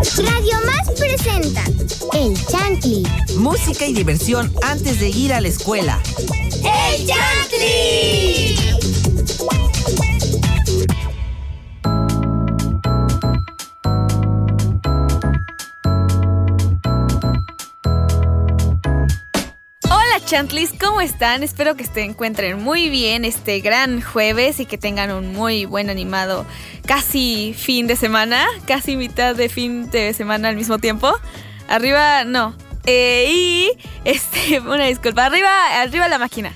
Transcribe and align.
Radio 0.00 0.56
Más 0.64 0.90
presenta 0.98 1.62
El 2.14 2.34
Chantli. 2.46 3.02
Música 3.36 3.86
y 3.86 3.92
diversión 3.92 4.50
antes 4.62 4.98
de 4.98 5.10
ir 5.10 5.34
a 5.34 5.42
la 5.42 5.48
escuela. 5.48 6.00
¡El 6.64 7.06
Chantli! 7.06 8.59
Chantlis, 20.30 20.72
¿cómo 20.80 21.00
están? 21.00 21.42
Espero 21.42 21.74
que 21.74 21.84
se 21.84 22.04
encuentren 22.04 22.62
muy 22.62 22.88
bien 22.88 23.24
este 23.24 23.58
gran 23.58 24.00
jueves 24.00 24.60
y 24.60 24.64
que 24.64 24.78
tengan 24.78 25.10
un 25.10 25.32
muy 25.32 25.64
buen 25.64 25.90
animado 25.90 26.46
casi 26.86 27.52
fin 27.58 27.88
de 27.88 27.96
semana, 27.96 28.46
casi 28.64 28.96
mitad 28.96 29.34
de 29.34 29.48
fin 29.48 29.90
de 29.90 30.14
semana 30.14 30.50
al 30.50 30.54
mismo 30.54 30.78
tiempo. 30.78 31.12
Arriba, 31.66 32.22
no. 32.22 32.54
Eh, 32.86 33.26
y, 33.28 33.70
este, 34.04 34.60
una 34.60 34.84
disculpa, 34.84 35.26
arriba, 35.26 35.50
arriba 35.80 36.06
la 36.06 36.20
máquina. 36.20 36.52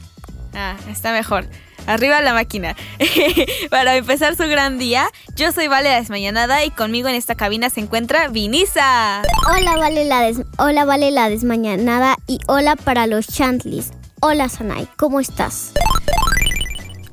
Ah, 0.54 0.76
está 0.88 1.10
mejor. 1.10 1.44
Arriba 1.86 2.20
la 2.22 2.32
máquina. 2.32 2.74
Para 3.70 3.96
empezar 3.96 4.36
su 4.36 4.44
gran 4.44 4.78
día, 4.78 5.06
yo 5.36 5.52
soy 5.52 5.68
Vale 5.68 5.90
la 5.90 5.96
Desmañanada 6.00 6.64
y 6.64 6.70
conmigo 6.70 7.08
en 7.08 7.14
esta 7.14 7.34
cabina 7.34 7.68
se 7.70 7.80
encuentra 7.80 8.28
Vinisa. 8.28 9.22
Hola 9.50 9.76
vale, 9.76 10.04
la 10.06 10.22
des- 10.22 10.42
hola 10.58 10.84
vale 10.84 11.10
la 11.10 11.28
desmañanada 11.28 12.16
y 12.26 12.38
hola 12.46 12.76
para 12.76 13.06
los 13.06 13.26
Chantlis. 13.26 13.90
Hola 14.20 14.48
Sanai, 14.48 14.88
¿cómo 14.96 15.20
estás? 15.20 15.72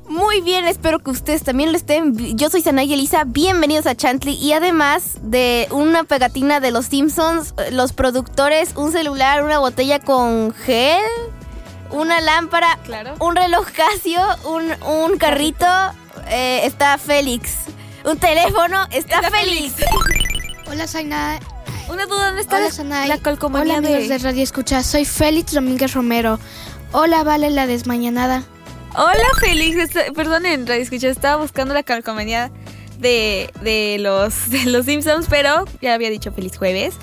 Muy 0.08 0.40
bien, 0.42 0.66
espero 0.66 0.98
que 0.98 1.10
ustedes 1.10 1.42
también 1.42 1.72
lo 1.72 1.76
estén. 1.78 2.36
Yo 2.36 2.50
soy 2.50 2.60
Sanay 2.62 2.92
Elisa, 2.92 3.24
bienvenidos 3.26 3.86
a 3.86 3.94
Chantley. 3.94 4.34
Y 4.34 4.52
además 4.52 5.18
de 5.22 5.66
una 5.70 6.04
pegatina 6.04 6.60
de 6.60 6.70
los 6.70 6.86
Simpsons, 6.86 7.54
eh, 7.58 7.70
los 7.72 7.92
productores, 7.94 8.70
un 8.76 8.92
celular, 8.92 9.42
una 9.42 9.58
botella 9.58 10.00
con 10.00 10.52
gel, 10.52 11.00
una 11.92 12.20
lámpara, 12.20 12.78
Claro. 12.84 13.14
un 13.20 13.36
reloj 13.36 13.66
Casio, 13.70 14.20
un, 14.44 14.64
un 14.86 15.18
carrito, 15.18 15.66
eh, 16.28 16.60
está 16.64 16.98
Félix. 16.98 17.52
Un 18.04 18.18
teléfono, 18.18 18.82
está, 18.90 19.16
Está 19.16 19.30
Félix. 19.30 19.74
Hola 20.70 20.86
Zaina, 20.88 21.38
Una 21.88 22.06
duda, 22.06 22.26
¿dónde 22.26 22.42
está 22.42 22.56
hola 22.56 22.66
la- 22.66 22.72
Sanay, 22.72 23.08
la 23.08 23.14
hola 23.16 23.76
amigos 23.78 24.08
de... 24.08 24.18
Radio 24.18 24.42
Escucha, 24.42 24.82
soy 24.82 25.04
Félix 25.04 25.52
Domínguez 25.52 25.92
Romero. 25.94 26.38
Hola 26.92 27.22
Vale 27.24 27.50
la 27.50 27.66
desmañanada. 27.66 28.42
Hola 28.96 29.24
Félix, 29.40 29.76
Est- 29.96 30.12
perdonen, 30.14 30.66
Radio 30.66 30.82
Escucha, 30.82 31.08
estaba 31.08 31.40
buscando 31.42 31.74
la 31.74 31.82
calcomanía 31.82 32.50
de, 32.98 33.50
de 33.62 33.98
los 34.00 34.50
de 34.50 34.64
los 34.66 34.86
Simpsons, 34.86 35.26
pero 35.28 35.64
ya 35.80 35.94
había 35.94 36.10
dicho 36.10 36.32
feliz 36.32 36.56
jueves. 36.56 36.94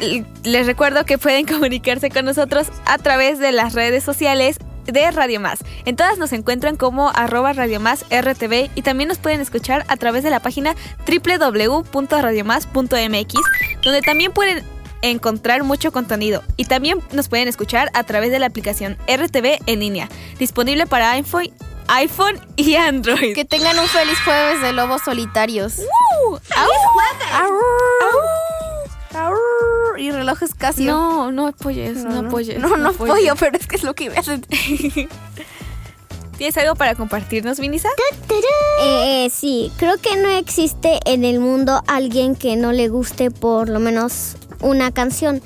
Y 0.00 0.24
les 0.42 0.66
recuerdo 0.66 1.04
que 1.04 1.18
pueden 1.18 1.46
comunicarse 1.46 2.10
con 2.10 2.24
nosotros 2.24 2.66
a 2.84 2.98
través 2.98 3.38
de 3.38 3.52
las 3.52 3.74
redes 3.74 4.02
sociales 4.04 4.58
de 4.84 5.10
Radio 5.10 5.40
Más. 5.40 5.60
En 5.84 5.96
todas 5.96 6.18
nos 6.18 6.32
encuentran 6.32 6.76
como 6.76 7.10
arroba 7.10 7.52
Radio 7.52 7.80
Más 7.80 8.04
RTV 8.10 8.70
y 8.74 8.82
también 8.82 9.08
nos 9.08 9.18
pueden 9.18 9.40
escuchar 9.40 9.84
a 9.88 9.96
través 9.96 10.22
de 10.22 10.30
la 10.30 10.38
página 10.40 10.76
www.radiomás.mx 11.06 13.34
donde 13.82 14.02
también 14.02 14.32
pueden 14.32 14.64
encontrar 15.02 15.64
mucho 15.64 15.92
contenido. 15.92 16.42
Y 16.56 16.64
también 16.64 17.02
nos 17.12 17.28
pueden 17.28 17.48
escuchar 17.48 17.90
a 17.94 18.04
través 18.04 18.30
de 18.30 18.38
la 18.38 18.46
aplicación 18.46 18.96
RTV 19.06 19.58
en 19.66 19.80
línea, 19.80 20.08
disponible 20.38 20.86
para 20.86 21.10
iPhone, 21.12 21.50
iPhone 21.88 22.40
y 22.56 22.76
Android. 22.76 23.34
Que 23.34 23.44
tengan 23.44 23.78
un 23.78 23.86
feliz 23.86 24.18
jueves 24.24 24.62
de 24.62 24.72
lobos 24.72 25.02
solitarios. 25.02 25.80
Arr, 27.32 27.52
Y 29.98 30.10
relojes 30.10 30.54
Casio. 30.54 30.92
No, 30.92 31.32
no 31.32 31.46
apoyes, 31.48 32.04
no, 32.04 32.28
apoyes. 32.28 32.58
No, 32.58 32.76
no, 32.76 32.90
apoyo, 32.90 33.34
pero 33.38 33.56
es 33.56 33.66
que 33.66 33.76
es 33.76 33.82
lo 33.82 33.94
que 33.94 34.10
me 34.10 34.18
hacen. 34.18 34.44
¿Tienes 36.36 36.56
algo 36.58 36.74
para 36.74 36.94
compartirnos, 36.94 37.58
Vinisa? 37.58 37.88
Eh, 38.82 39.30
sí, 39.32 39.72
creo 39.78 39.96
que 39.96 40.16
no 40.16 40.28
existe 40.28 41.00
en 41.06 41.24
el 41.24 41.40
mundo 41.40 41.82
alguien 41.86 42.36
que 42.36 42.56
no 42.56 42.72
le 42.72 42.88
guste 42.88 43.30
por 43.30 43.70
lo 43.70 43.80
menos 43.80 44.36
una 44.60 44.92
canción. 44.92 45.40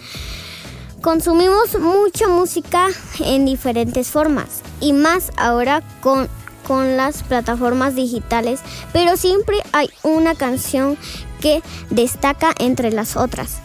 Consumimos 1.01 1.79
mucha 1.79 2.27
música 2.27 2.89
en 3.21 3.47
diferentes 3.47 4.09
formas 4.09 4.63
y 4.81 4.93
más 4.93 5.31
ahora 5.37 5.83
con, 6.01 6.29
con 6.71 6.97
las 6.97 7.25
plataformas 7.25 7.97
digitales, 7.97 8.61
pero 8.93 9.17
siempre 9.17 9.57
hay 9.73 9.91
una 10.05 10.37
canción 10.37 10.97
que 11.41 11.65
destaca 11.91 12.55
entre 12.61 12.93
las 12.93 13.17
otras. 13.17 13.59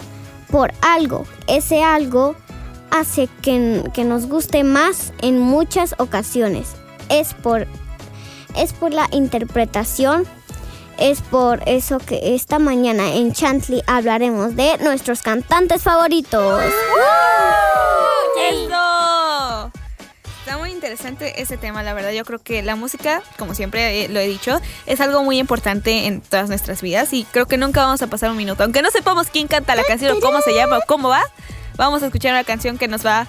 Por 0.49 0.73
algo, 0.81 1.27
ese 1.45 1.83
algo 1.83 2.35
hace 2.89 3.29
que, 3.43 3.83
que 3.93 4.05
nos 4.05 4.25
guste 4.25 4.63
más 4.63 5.13
en 5.21 5.39
muchas 5.39 5.93
ocasiones. 5.99 6.69
Es 7.09 7.35
por 7.35 7.67
es 8.55 8.73
por 8.73 8.91
la 8.91 9.07
interpretación, 9.11 10.25
es 10.97 11.22
por 11.22 11.61
eso 11.67 11.99
que 11.99 12.33
esta 12.33 12.57
mañana 12.57 13.13
en 13.13 13.33
Chantley 13.33 13.83
hablaremos 13.85 14.55
de 14.55 14.79
nuestros 14.79 15.22
cantantes 15.22 15.83
favoritos. 15.83 16.59
¡Eso! 18.49 19.14
Interesante 20.85 21.41
ese 21.41 21.57
tema, 21.57 21.81
la 21.81 21.96
verdad. 21.96 22.12
Yo 22.12 22.23
creo 22.25 22.38
que 22.38 22.62
la 22.62 22.75
música, 22.75 23.23
como 23.40 23.56
siempre 23.56 24.03
eh, 24.03 24.07
lo 24.07 24.19
he 24.19 24.28
dicho, 24.28 24.62
es 24.85 25.01
algo 25.01 25.23
muy 25.23 25.40
importante 25.40 26.06
en 26.06 26.22
todas 26.22 26.47
nuestras 26.47 26.84
vidas 26.84 27.12
y 27.12 27.23
creo 27.23 27.47
que 27.47 27.57
nunca 27.57 27.84
vamos 27.84 28.03
a 28.03 28.07
pasar 28.07 28.29
un 28.29 28.38
minuto. 28.38 28.62
Aunque 28.62 28.84
no 28.84 28.91
sepamos 28.91 29.31
quién 29.31 29.47
canta 29.47 29.73
la 29.73 29.84
canción 29.84 30.16
o 30.16 30.19
cómo 30.19 30.41
se 30.41 30.53
llama 30.53 30.78
o 30.78 30.81
cómo 30.85 31.09
va, 31.09 31.23
vamos 31.75 32.03
a 32.03 32.06
escuchar 32.06 32.34
una 32.34 32.44
canción 32.44 32.78
que 32.78 32.88
nos 32.88 33.03
va 33.03 33.25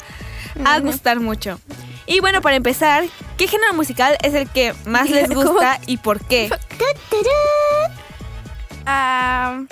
a 0.66 0.80
gustar 0.80 1.18
mucho. 1.18 1.58
Y 2.04 2.20
bueno, 2.20 2.42
para 2.42 2.56
empezar, 2.56 3.04
¿qué 3.38 3.48
género 3.48 3.72
musical 3.72 4.18
es 4.22 4.34
el 4.34 4.50
que 4.50 4.74
más 4.84 5.08
les 5.08 5.30
gusta 5.30 5.80
y 5.86 5.96
por 5.96 6.22
qué? 6.26 6.50
Ah, 8.88 9.64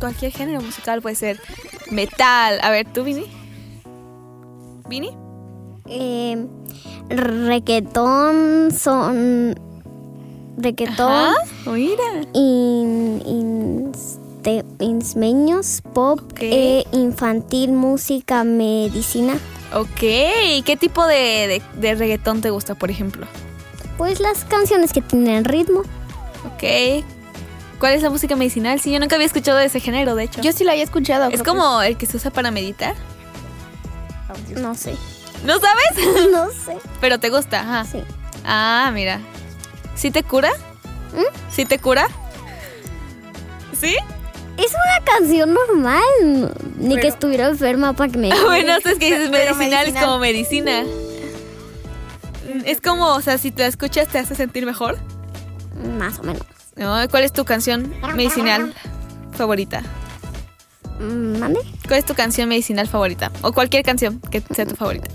Cualquier 0.00 0.32
género 0.32 0.62
musical 0.62 1.02
puede 1.02 1.14
ser 1.14 1.38
metal. 1.90 2.58
A 2.62 2.70
ver, 2.70 2.90
¿tú, 2.90 3.04
Vini? 3.04 3.26
¿Vini? 4.88 5.10
Eh, 5.86 6.46
reggaetón 7.10 8.70
son 8.76 9.54
reggaetón, 10.56 11.10
Ajá, 11.12 11.34
mira. 11.66 12.04
in, 12.32 13.20
inste- 13.24 14.64
insmeños, 14.78 15.82
pop, 15.94 16.20
eh, 16.40 16.84
infantil, 16.92 17.72
música, 17.72 18.44
medicina. 18.44 19.34
Ok, 19.74 20.00
¿qué 20.64 20.76
tipo 20.78 21.06
de, 21.06 21.14
de, 21.16 21.62
de 21.80 21.94
reggaetón 21.94 22.40
te 22.40 22.50
gusta, 22.50 22.74
por 22.74 22.90
ejemplo? 22.90 23.26
Pues 23.96 24.18
las 24.20 24.44
canciones 24.44 24.92
que 24.92 25.00
tienen 25.02 25.44
ritmo. 25.44 25.80
Ok. 26.46 27.04
¿Cuál 27.78 27.94
es 27.94 28.02
la 28.02 28.10
música 28.10 28.36
medicinal? 28.36 28.78
Sí, 28.80 28.90
yo 28.92 28.98
nunca 29.00 29.14
había 29.16 29.26
escuchado 29.26 29.58
de 29.58 29.66
ese 29.66 29.80
género, 29.80 30.14
de 30.14 30.24
hecho. 30.24 30.40
yo 30.42 30.52
sí 30.52 30.64
lo 30.64 30.70
había 30.70 30.84
escuchado. 30.84 31.30
es 31.30 31.42
como 31.42 31.80
el 31.82 31.96
que 31.96 32.06
se 32.06 32.16
usa 32.18 32.30
para 32.30 32.50
meditar. 32.50 32.94
No 34.56 34.74
sé. 34.74 34.94
¿No 35.44 35.54
sabes? 35.58 36.28
No 36.32 36.50
sé. 36.50 36.76
Pero 37.00 37.18
te 37.18 37.30
gusta, 37.30 37.60
ajá. 37.60 37.84
Sí. 37.84 38.02
Ah, 38.44 38.90
mira. 38.92 39.20
¿Sí 39.94 40.10
te 40.10 40.22
cura? 40.22 40.50
¿Sí 41.50 41.64
te 41.64 41.78
cura? 41.78 42.06
¿Sí? 43.78 43.96
Es 44.56 44.72
una 44.72 45.04
canción 45.04 45.54
normal. 45.54 46.54
Ni 46.78 46.96
que 46.98 47.08
estuviera 47.08 47.48
enferma 47.48 47.92
para 47.94 48.12
que 48.12 48.18
me. 48.18 48.28
bueno, 48.44 48.74
es 48.76 48.82
que 48.98 49.06
dices 49.06 49.28
Pero 49.32 49.54
medicinal, 49.54 49.56
es 49.56 49.92
medicinal. 49.92 50.04
como 50.04 50.18
medicina. 50.18 50.82
Es 52.64 52.80
como, 52.80 53.06
o 53.14 53.20
sea, 53.20 53.38
si 53.38 53.50
te 53.50 53.62
la 53.62 53.68
escuchas 53.68 54.08
te 54.08 54.18
hace 54.18 54.34
sentir 54.34 54.66
mejor. 54.66 54.98
Más 55.98 56.18
o 56.18 56.22
menos. 56.22 56.42
¿No? 56.76 56.96
¿Cuál 57.10 57.24
es 57.24 57.32
tu 57.32 57.44
canción 57.44 57.94
medicinal 58.14 58.74
favorita? 59.36 59.82
Mm, 60.98 61.38
¿Mande? 61.38 61.60
¿Cuál 61.86 61.98
es 62.00 62.04
tu 62.04 62.14
canción 62.14 62.48
medicinal 62.48 62.86
favorita? 62.86 63.30
O 63.42 63.52
cualquier 63.52 63.82
canción 63.82 64.20
que 64.30 64.42
sea 64.54 64.66
tu 64.66 64.76
favorita. 64.76 65.08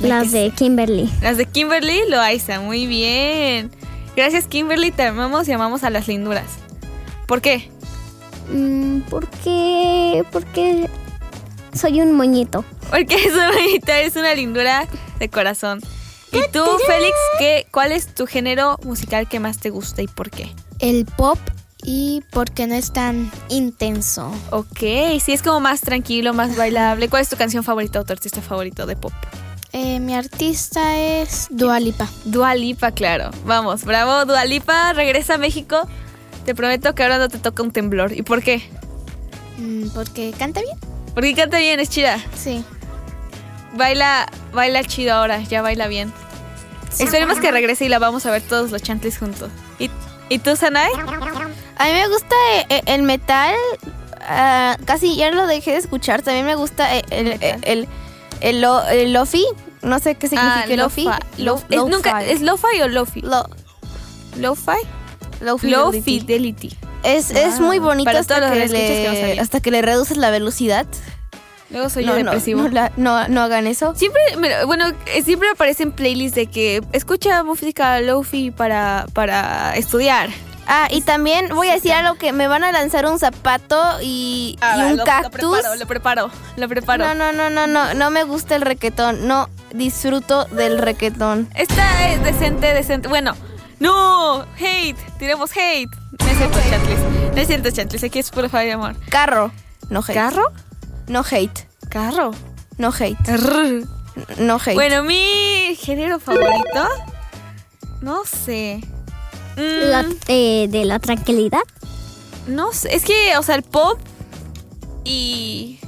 Las 0.00 0.32
de 0.32 0.50
Kimberly. 0.50 1.10
Las 1.22 1.36
de 1.36 1.46
Kimberly 1.46 2.00
Loaiza, 2.08 2.60
muy 2.60 2.86
bien. 2.86 3.70
Gracias 4.16 4.46
Kimberly, 4.46 4.90
te 4.90 5.04
amamos 5.04 5.48
y 5.48 5.52
amamos 5.52 5.84
a 5.84 5.90
las 5.90 6.08
linduras. 6.08 6.46
¿Por 7.26 7.40
qué? 7.40 7.70
Mm, 8.52 9.00
¿Por 9.02 9.28
qué? 9.28 10.24
Porque 10.32 10.88
soy 11.72 12.00
un 12.00 12.14
moñito. 12.14 12.64
Porque 12.90 13.16
es 13.16 13.32
una, 13.32 14.00
es 14.00 14.16
una 14.16 14.34
lindura 14.34 14.86
de 15.18 15.28
corazón. 15.28 15.80
¿Y 16.32 16.40
tú, 16.52 16.64
Félix, 16.86 17.14
qué, 17.38 17.66
cuál 17.70 17.92
es 17.92 18.14
tu 18.14 18.26
género 18.26 18.78
musical 18.84 19.28
que 19.28 19.40
más 19.40 19.58
te 19.58 19.70
gusta 19.70 20.02
y 20.02 20.08
por 20.08 20.30
qué? 20.30 20.54
El 20.78 21.06
pop 21.06 21.38
y 21.82 22.22
porque 22.30 22.66
no 22.66 22.74
es 22.74 22.92
tan 22.92 23.30
intenso. 23.48 24.32
Ok, 24.50 24.78
sí, 25.20 25.32
es 25.32 25.42
como 25.42 25.60
más 25.60 25.80
tranquilo, 25.80 26.34
más 26.34 26.56
bailable. 26.56 27.08
¿Cuál 27.08 27.22
es 27.22 27.28
tu 27.28 27.36
canción 27.36 27.64
favorita 27.64 28.00
o 28.00 28.04
tu 28.04 28.12
artista 28.12 28.40
favorito 28.42 28.86
de 28.86 28.96
pop? 28.96 29.12
Eh, 29.72 30.00
mi 30.00 30.14
artista 30.14 30.96
es 30.98 31.46
Dua 31.50 31.78
Lipa. 31.78 32.08
Dua 32.24 32.54
Lipa, 32.54 32.90
claro. 32.92 33.30
Vamos, 33.44 33.84
bravo, 33.84 34.24
Dua 34.24 34.44
Lipa, 34.44 34.92
regresa 34.94 35.34
a 35.34 35.38
México. 35.38 35.86
Te 36.44 36.54
prometo 36.54 36.94
que 36.94 37.02
ahora 37.02 37.18
no 37.18 37.28
te 37.28 37.38
toca 37.38 37.62
un 37.62 37.70
temblor. 37.70 38.12
¿Y 38.12 38.22
por 38.22 38.42
qué? 38.42 38.62
Mm, 39.58 39.88
porque 39.88 40.32
canta 40.38 40.60
bien. 40.62 40.78
Porque 41.14 41.34
canta 41.34 41.58
bien, 41.58 41.80
es 41.80 41.90
chida. 41.90 42.18
Sí. 42.34 42.64
Baila, 43.74 44.26
baila 44.54 44.82
chido 44.84 45.12
ahora, 45.12 45.42
ya 45.42 45.60
baila 45.60 45.86
bien. 45.88 46.12
Esperemos 46.98 47.38
que 47.38 47.50
regrese 47.50 47.84
y 47.84 47.88
la 47.88 47.98
vamos 47.98 48.24
a 48.24 48.30
ver 48.30 48.42
todos 48.42 48.70
los 48.70 48.82
chantlis 48.82 49.18
juntos. 49.18 49.50
¿Y, 49.78 49.90
¿y 50.30 50.38
tú, 50.38 50.56
Sanai? 50.56 50.90
A 51.78 51.84
mí 51.86 51.92
me 51.92 52.08
gusta 52.08 52.34
eh, 52.68 52.82
el 52.86 53.02
metal. 53.02 53.54
ah, 54.20 54.76
casi 54.84 55.16
ya 55.16 55.30
lo 55.30 55.46
dejé 55.46 55.72
de 55.72 55.76
escuchar. 55.78 56.22
También 56.22 56.44
me 56.46 56.54
gusta 56.54 56.96
eh, 56.96 57.04
el, 57.10 57.28
el, 57.42 57.60
el, 57.62 57.88
el 58.40 58.60
lo- 58.60 58.86
el 58.88 59.12
lofi. 59.12 59.44
No 59.82 59.98
sé 60.00 60.16
qué 60.16 60.28
significa 60.28 60.64
Ah, 60.68 60.76
lofi. 60.76 61.08
Lo- 61.38 61.56
Es, 61.70 61.76
nunca, 61.84 62.20
lo-fi. 62.20 62.32
¿Es 62.32 62.40
lo-fi 62.42 62.80
o 62.82 62.88
lofi? 62.88 63.20
Lo- 63.22 63.48
¿Lo-fi? 64.36 64.72
low 65.40 65.58
Low 65.62 65.92
fidelity. 65.92 66.76
Es, 67.04 67.30
es 67.30 67.60
muy 67.60 67.78
bonito 67.78 68.06
Para 68.06 68.18
hasta 68.18 68.50
que, 68.50 68.66
le, 68.66 69.38
hasta 69.40 69.60
que 69.60 69.70
le 69.70 69.82
reduces 69.82 70.16
la 70.16 70.30
velocidad. 70.30 70.84
Luego 71.70 71.90
soy 71.90 72.04
no, 72.04 72.16
yo 72.16 72.24
no, 72.24 72.30
depresivo. 72.32 72.62
no, 72.62 72.68
la- 72.70 72.92
no, 72.96 73.28
no 73.28 73.42
hagan 73.42 73.66
eso. 73.68 73.94
Siempre, 73.94 74.20
me- 74.36 74.64
bueno, 74.64 74.86
eh, 75.14 75.22
siempre 75.22 75.48
aparecen 75.50 75.92
playlists 75.92 76.34
de 76.34 76.46
que 76.48 76.82
escucha 76.92 77.44
música 77.44 78.00
lofi 78.00 78.50
para, 78.50 79.06
para 79.12 79.76
estudiar. 79.76 80.28
Ah, 80.70 80.86
y 80.90 81.00
también 81.00 81.48
voy 81.54 81.68
a 81.70 81.72
decir 81.72 81.92
algo 81.92 82.16
que 82.18 82.32
me 82.32 82.46
van 82.46 82.62
a 82.62 82.70
lanzar 82.72 83.06
un 83.06 83.18
zapato 83.18 83.82
y, 84.02 84.58
y 84.60 84.64
un 84.76 84.82
Ah, 84.82 84.92
lo, 84.92 85.04
cactus. 85.04 85.42
Lo 85.42 85.50
preparo, 85.56 85.74
lo 85.76 85.86
preparo, 85.86 86.30
lo 86.56 86.68
preparo. 86.68 87.04
No, 87.06 87.14
no, 87.14 87.32
no, 87.32 87.48
no, 87.48 87.66
no, 87.66 87.94
no 87.94 88.10
me 88.10 88.22
gusta 88.24 88.54
el 88.54 88.62
requetón. 88.62 89.26
No 89.26 89.48
disfruto 89.72 90.44
del 90.46 90.76
requetón. 90.78 91.48
Esta 91.54 92.10
es 92.10 92.22
decente, 92.22 92.74
decente. 92.74 93.08
Bueno, 93.08 93.34
no, 93.80 94.44
hate, 94.58 94.98
tiremos 95.18 95.50
hate. 95.56 95.90
No 96.20 96.26
es 96.26 96.36
cierto, 96.36 96.58
Chantlis. 96.68 96.98
No 97.34 97.40
es 97.40 97.46
cierto, 97.46 97.70
Chantlis. 97.70 98.04
Aquí 98.04 98.18
es 98.18 98.30
puro 98.30 98.48
de 98.48 98.72
amor. 98.72 98.94
Carro, 99.08 99.50
no 99.88 100.00
hate. 100.00 100.14
¿Carro? 100.14 100.52
No 101.06 101.24
hate. 101.30 101.66
Carro. 101.88 102.32
No 102.76 102.92
hate. 102.92 103.16
Rrr. 103.26 103.86
No 104.38 104.56
hate. 104.56 104.74
Bueno, 104.74 105.02
mi 105.02 105.74
género 105.80 106.20
favorito. 106.20 106.88
No 108.02 108.24
sé. 108.24 108.80
Mm, 109.58 109.90
La- 109.90 110.06
eh, 110.28 110.66
de 110.70 110.84
la 110.84 110.98
tranquilidad. 110.98 111.60
No 112.46 112.72
sé. 112.72 112.94
Es 112.94 113.04
que, 113.04 113.36
o 113.36 113.42
sea, 113.42 113.54
el 113.56 113.62
pop 113.62 113.98
y. 115.04 115.78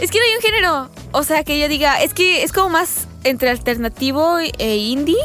Es 0.00 0.10
que 0.10 0.18
no 0.18 0.24
hay 0.24 0.36
un 0.36 0.42
género. 0.42 0.90
O 1.12 1.22
sea, 1.22 1.44
que 1.44 1.58
yo 1.60 1.68
diga. 1.68 2.00
Es 2.02 2.14
que 2.14 2.42
es 2.44 2.52
como 2.52 2.70
más 2.70 3.06
entre 3.24 3.50
alternativo 3.50 4.38
e 4.38 4.76
indie. 4.76 5.18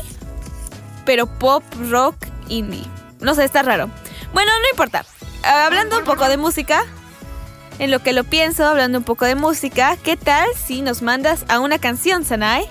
Pero 1.05 1.27
pop, 1.27 1.63
rock, 1.89 2.15
indie. 2.49 2.83
No 3.21 3.33
sé, 3.35 3.45
está 3.45 3.61
raro. 3.63 3.89
Bueno, 4.33 4.51
no 4.51 4.69
importa. 4.71 5.05
Hablando 5.43 5.97
un 5.99 6.03
poco 6.03 6.27
de 6.27 6.37
música. 6.37 6.83
En 7.79 7.91
lo 7.91 8.01
que 8.01 8.11
lo 8.11 8.23
pienso, 8.23 8.65
hablando 8.65 8.97
un 8.97 9.03
poco 9.03 9.25
de 9.25 9.35
música, 9.35 9.97
¿qué 10.03 10.17
tal 10.17 10.47
si 10.55 10.81
nos 10.81 11.03
mandas 11.03 11.45
a 11.47 11.59
una 11.59 11.77
canción, 11.77 12.25
Sanai? 12.25 12.67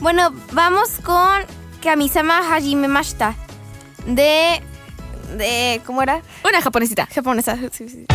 Bueno, 0.00 0.32
vamos 0.52 0.90
con 1.04 1.42
Kamisama 1.82 2.38
Hajime 2.54 2.86
Mashita. 2.86 3.34
De. 4.06 4.62
de. 5.36 5.80
¿Cómo 5.86 6.02
era? 6.02 6.22
Una 6.44 6.60
japonesita. 6.60 7.06
Japonesa. 7.06 7.56
Sí, 7.72 7.88
sí. 7.88 8.06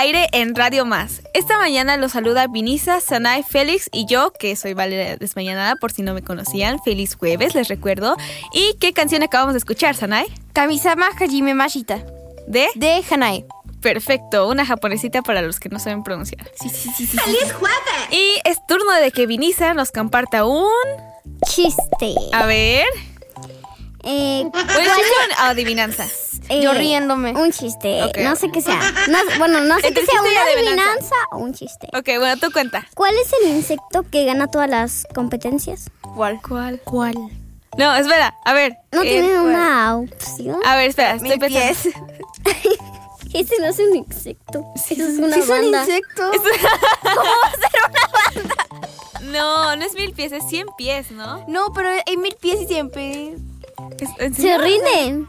Aire 0.00 0.28
en 0.32 0.54
Radio 0.54 0.86
Más. 0.86 1.20
Esta 1.34 1.58
mañana 1.58 1.98
los 1.98 2.12
saluda 2.12 2.46
Vinisa, 2.46 3.00
Sanay, 3.00 3.42
Félix 3.42 3.90
y 3.92 4.06
yo, 4.06 4.32
que 4.32 4.56
soy 4.56 4.72
Valeria 4.72 5.18
Desmañanada, 5.18 5.76
por 5.76 5.92
si 5.92 6.00
no 6.00 6.14
me 6.14 6.22
conocían. 6.22 6.82
Feliz 6.82 7.16
jueves, 7.16 7.54
les 7.54 7.68
recuerdo. 7.68 8.16
¿Y 8.54 8.76
qué 8.80 8.94
canción 8.94 9.22
acabamos 9.22 9.52
de 9.52 9.58
escuchar, 9.58 9.94
Sanay? 9.94 10.26
Kamisama 10.54 11.08
Hajime 11.08 11.52
Mashita. 11.52 12.02
De 12.46 12.68
De 12.76 13.04
Hanae. 13.10 13.44
Perfecto, 13.82 14.48
una 14.48 14.64
japonesita 14.64 15.20
para 15.20 15.42
los 15.42 15.60
que 15.60 15.68
no 15.68 15.78
saben 15.78 16.02
pronunciar. 16.02 16.50
Sí, 16.58 16.70
sí, 16.70 16.90
sí, 16.96 17.06
sí. 17.06 17.18
Y 18.10 18.48
es 18.48 18.58
turno 18.66 18.94
de 18.94 19.10
que 19.10 19.26
Vinisa 19.26 19.74
nos 19.74 19.90
comparta 19.92 20.46
un... 20.46 20.70
Chiste. 21.46 22.14
A 22.32 22.46
ver... 22.46 22.86
Eh, 24.02 24.42
¿Un 24.44 24.52
chiste 24.52 25.34
o 25.38 25.42
adivinanza? 25.42 26.06
eh, 26.48 26.62
Yo 26.62 26.72
riéndome. 26.72 27.32
Un 27.32 27.52
chiste. 27.52 28.00
No 28.22 28.34
sé 28.36 28.50
qué 28.50 28.60
sea. 28.62 28.80
No- 29.08 29.18
bueno, 29.38 29.60
no 29.60 29.78
sé 29.78 29.88
Entre 29.88 30.04
qué 30.04 30.10
sea 30.10 30.20
una 30.22 30.30
adivinanza. 30.42 30.82
adivinanza 30.84 31.14
o 31.32 31.38
un 31.38 31.52
chiste. 31.54 31.86
Ok, 31.92 32.08
bueno, 32.18 32.36
tú 32.38 32.50
cuenta. 32.52 32.86
¿Cuál 32.94 33.14
es 33.16 33.30
el 33.42 33.50
insecto 33.50 34.04
que 34.10 34.24
gana 34.24 34.46
todas 34.48 34.68
las 34.70 35.06
competencias? 35.14 35.90
¿Cuál? 36.14 36.40
¿Cuál? 36.46 36.80
¿Cuál? 36.84 37.14
No, 37.76 37.94
espera, 37.94 38.34
a 38.44 38.52
ver. 38.52 38.76
No 38.90 39.02
eh, 39.02 39.08
tiene 39.08 39.38
una 39.38 39.96
opción. 39.98 40.58
A 40.64 40.76
ver, 40.76 40.88
espera, 40.90 41.12
estoy 41.14 41.30
Mil 41.30 41.38
pensando. 41.38 41.66
pies. 41.82 41.94
Ese 43.34 43.54
no 43.60 43.66
es 43.66 43.78
un 43.78 43.94
insecto. 43.96 44.64
Eso 44.74 45.02
es 45.04 45.18
una 45.18 45.34
Sí, 45.34 45.40
es 45.40 45.48
un 45.48 45.56
banda. 45.70 45.80
insecto. 45.82 46.32
No, 49.32 49.76
no 49.76 49.84
es 49.84 49.94
mil 49.94 50.12
pies, 50.12 50.32
es 50.32 50.48
cien 50.48 50.66
pies, 50.76 51.10
¿no? 51.12 51.44
No, 51.46 51.72
pero 51.72 51.88
hay 51.90 52.16
mil 52.16 52.34
pies 52.40 52.62
y 52.62 52.66
siempre. 52.66 53.28
Es- 53.28 53.38
¿en 53.38 53.59
Se 54.36 54.58
rinden. 54.58 55.28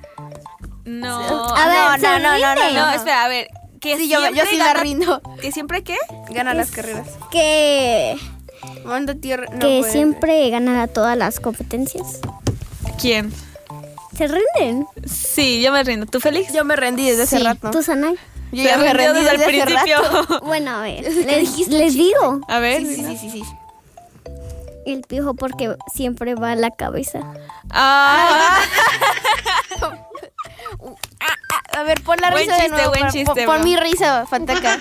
No. 0.86 1.20
A 1.56 1.68
ver, 1.68 1.78
no, 1.78 1.96
se 1.96 2.20
no, 2.20 2.38
no, 2.38 2.74
no, 2.74 2.92
espera, 2.94 3.26
a 3.26 3.28
ver. 3.28 3.48
Que 3.80 3.98
Sí, 3.98 4.10
yo, 4.10 4.20
yo 4.20 4.26
siempre 4.28 4.46
sí 4.52 4.58
la 4.58 4.74
rindo. 4.76 5.22
¿Que 5.42 5.52
siempre 5.52 5.84
qué? 5.84 5.98
Gana 6.30 6.54
las 6.54 6.70
carreras. 6.72 7.08
Que, 7.32 8.16
Manda 8.86 9.16
tierra. 9.16 9.48
no 9.52 9.60
que 9.60 9.80
puede. 9.80 9.92
siempre 9.92 10.50
gana 10.50 10.88
todas 10.88 11.18
las 11.18 11.40
competencias. 11.40 12.20
¿Quién? 13.00 13.34
Se 14.16 14.28
rinden. 14.28 14.86
Sí, 15.06 15.62
yo 15.64 15.72
me 15.72 15.84
rindo. 15.84 16.06
¿Tú, 16.06 16.20
Félix? 16.20 16.54
Yo 16.54 16.64
me 16.64 16.76
rendí 16.76 17.10
desde 17.10 17.24
hace 17.24 17.40
rato. 17.40 17.72
tú, 17.72 17.82
Sanay. 17.82 18.16
Yo 18.52 18.64
ya 18.64 18.78
me 18.78 18.94
rendí 18.94 19.22
desde 19.24 19.38
desde 19.38 19.60
el 19.62 19.64
principio. 19.66 19.98
rato. 20.02 20.42
Bueno, 20.46 20.72
a 20.78 20.82
ver. 20.82 21.04
Les, 21.26 21.68
les 21.68 21.94
digo. 21.94 22.42
A 22.48 22.60
ver. 22.60 22.82
Sí, 22.86 22.96
sí, 22.98 23.04
sí, 23.04 23.18
sí, 23.18 23.30
sí. 23.32 23.44
El 24.86 25.02
piojo 25.04 25.34
porque 25.36 25.76
siempre 25.94 26.36
va 26.36 26.52
a 26.52 26.56
la 26.56 26.72
cabeza. 26.72 27.20
Ah, 27.70 28.60
A 31.74 31.84
ver, 31.84 32.02
pon 32.04 32.18
la 32.22 32.32
Buen 32.32 32.44
risa 32.44 32.58
de 32.62 32.70
nuevo. 32.70 32.90
buen 32.92 33.10
chiste, 33.10 33.46
pon, 33.46 33.56
bro. 33.56 33.64
mi 33.64 33.76
risa, 33.78 34.26
Fataca. 34.28 34.78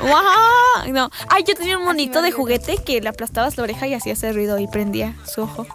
wow. 0.00 0.88
No. 0.92 1.10
Ay, 1.28 1.44
yo 1.46 1.54
tenía 1.54 1.76
un 1.78 1.84
monito 1.84 2.22
de 2.22 2.32
juguete 2.32 2.78
que 2.78 3.00
le 3.00 3.08
aplastabas 3.08 3.56
la 3.56 3.64
oreja 3.64 3.86
y 3.86 3.94
hacía 3.94 4.14
ese 4.14 4.32
ruido 4.32 4.58
y 4.58 4.66
prendía 4.66 5.14
su 5.26 5.42
ojo. 5.42 5.66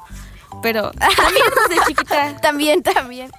Pero 0.64 0.92
también 0.92 1.46
desde 1.70 1.86
chiquita. 1.86 2.36
también, 2.42 2.82
también. 2.84 3.32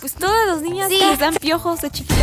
Pues 0.00 0.14
todas 0.14 0.46
las 0.48 0.62
niñas 0.62 0.88
Sí. 0.88 0.98
les 0.98 1.18
dan 1.18 1.34
piojos 1.34 1.80
de 1.80 1.90
chiquita. 1.90 2.14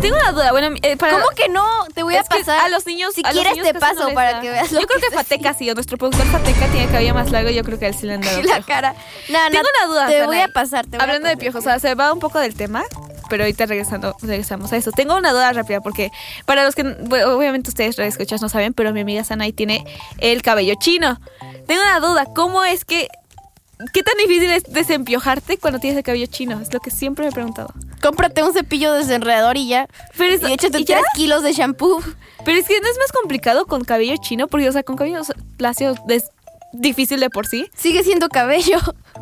Tengo 0.00 0.16
una 0.16 0.32
duda. 0.32 0.52
Bueno, 0.52 0.76
eh, 0.82 0.96
para 0.96 1.14
¿Cómo 1.14 1.28
que 1.30 1.48
no? 1.48 1.64
Te 1.94 2.02
voy 2.02 2.14
a 2.14 2.20
Es 2.20 2.28
que 2.28 2.38
pasar. 2.38 2.60
a 2.60 2.68
los 2.68 2.86
niños 2.86 3.14
Si 3.14 3.22
a 3.24 3.30
quieres 3.30 3.52
niños 3.52 3.66
te 3.66 3.74
paso 3.78 4.08
no 4.08 4.14
para 4.14 4.40
que 4.40 4.50
veas 4.50 4.70
lo 4.72 4.80
Yo 4.80 4.86
creo 4.86 5.00
que 5.00 5.06
es 5.06 5.14
Fateca 5.14 5.54
sí, 5.54 5.72
nuestro 5.74 5.96
productor 5.98 6.26
Fateca 6.26 6.66
tiene 6.68 6.86
cabello 6.86 7.14
más 7.14 7.30
largo, 7.30 7.50
yo 7.50 7.64
creo 7.64 7.78
que 7.78 7.86
él 7.86 7.94
sí 7.94 8.06
le 8.06 8.14
han 8.14 8.20
dado 8.20 8.42
la 8.42 8.62
cara. 8.62 8.94
No, 9.28 9.42
no, 9.44 9.50
Tengo 9.50 9.64
una 9.78 9.92
duda. 9.92 10.08
Te 10.08 10.26
voy 10.26 10.38
a 10.38 10.48
pasar. 10.48 10.84
Te 10.84 10.90
voy 10.90 11.00
a 11.00 11.02
Hablando 11.02 11.28
de 11.28 11.36
piojos, 11.36 11.60
o 11.60 11.64
sea, 11.64 11.78
se 11.78 11.94
va 11.94 12.12
un 12.12 12.20
poco 12.20 12.38
del 12.38 12.54
tema, 12.54 12.84
pero 13.28 13.44
ahorita 13.44 13.66
regresando, 13.66 14.16
regresamos 14.22 14.72
a 14.72 14.76
eso. 14.76 14.90
Tengo 14.92 15.16
una 15.16 15.32
duda 15.32 15.52
rápida 15.52 15.80
porque 15.80 16.10
para 16.44 16.64
los 16.64 16.74
que, 16.74 16.82
bueno, 16.82 17.34
obviamente 17.34 17.70
ustedes 17.70 17.98
escuchas 17.98 18.42
no 18.42 18.48
saben, 18.48 18.74
pero 18.74 18.92
mi 18.92 19.00
amiga 19.00 19.24
Sanay 19.24 19.52
tiene 19.52 19.84
el 20.18 20.42
cabello 20.42 20.74
chino. 20.78 21.18
Tengo 21.66 21.82
una 21.82 22.00
duda, 22.00 22.26
¿cómo 22.34 22.64
es 22.64 22.84
que... 22.84 23.08
¿Qué 23.92 24.02
tan 24.02 24.16
difícil 24.18 24.50
es 24.50 24.62
desempiojarte 24.64 25.58
cuando 25.58 25.78
tienes 25.80 25.98
el 25.98 26.02
cabello 26.04 26.26
chino? 26.26 26.58
Es 26.60 26.72
lo 26.72 26.80
que 26.80 26.90
siempre 26.90 27.24
me 27.24 27.30
he 27.30 27.32
preguntado. 27.32 27.68
Cómprate 28.00 28.42
un 28.42 28.52
cepillo 28.54 28.92
desenredador 28.94 29.56
y 29.56 29.68
ya. 29.68 29.86
Pero 30.16 30.34
es, 30.34 30.42
Y 30.42 30.52
échate 30.52 30.80
¿y 30.80 30.84
ya? 30.84 30.96
3 31.00 31.06
kilos 31.14 31.42
de 31.42 31.52
shampoo. 31.52 32.00
Pero 32.44 32.58
es 32.58 32.66
que 32.66 32.80
no 32.80 32.88
es 32.88 32.96
más 32.98 33.12
complicado 33.12 33.66
con 33.66 33.84
cabello 33.84 34.14
chino, 34.20 34.46
porque, 34.48 34.68
o 34.68 34.72
sea, 34.72 34.82
con 34.82 34.96
cabello 34.96 35.20
lacio 35.58 35.94
es 36.08 36.24
difícil 36.72 37.20
de 37.20 37.28
por 37.28 37.46
sí. 37.46 37.68
Sigue 37.76 38.02
siendo 38.02 38.28
cabello. 38.28 38.78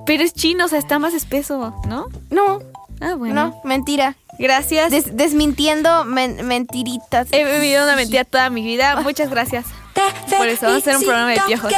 Pero 0.06 0.22
es 0.22 0.34
chino, 0.34 0.66
o 0.66 0.68
sea, 0.68 0.78
está 0.78 0.98
más 0.98 1.14
espeso, 1.14 1.74
¿no? 1.88 2.06
No, 2.30 2.60
Ah, 3.00 3.14
bueno. 3.16 3.34
no, 3.34 3.60
mentira. 3.64 4.16
Gracias. 4.38 4.90
Des- 4.90 5.16
desmintiendo 5.16 6.04
men- 6.04 6.46
mentiritas. 6.46 7.28
He 7.32 7.44
vivido 7.44 7.84
una 7.84 7.96
mentira 7.96 8.24
toda 8.24 8.50
mi 8.50 8.62
vida. 8.62 9.00
Muchas 9.00 9.30
gracias. 9.30 9.64
Por 10.36 10.46
eso 10.48 10.66
vamos 10.66 10.76
a 10.86 10.90
hacer 10.90 10.96
un 10.96 11.02
programa 11.04 11.30
de 11.30 11.40
piojos. 11.46 11.72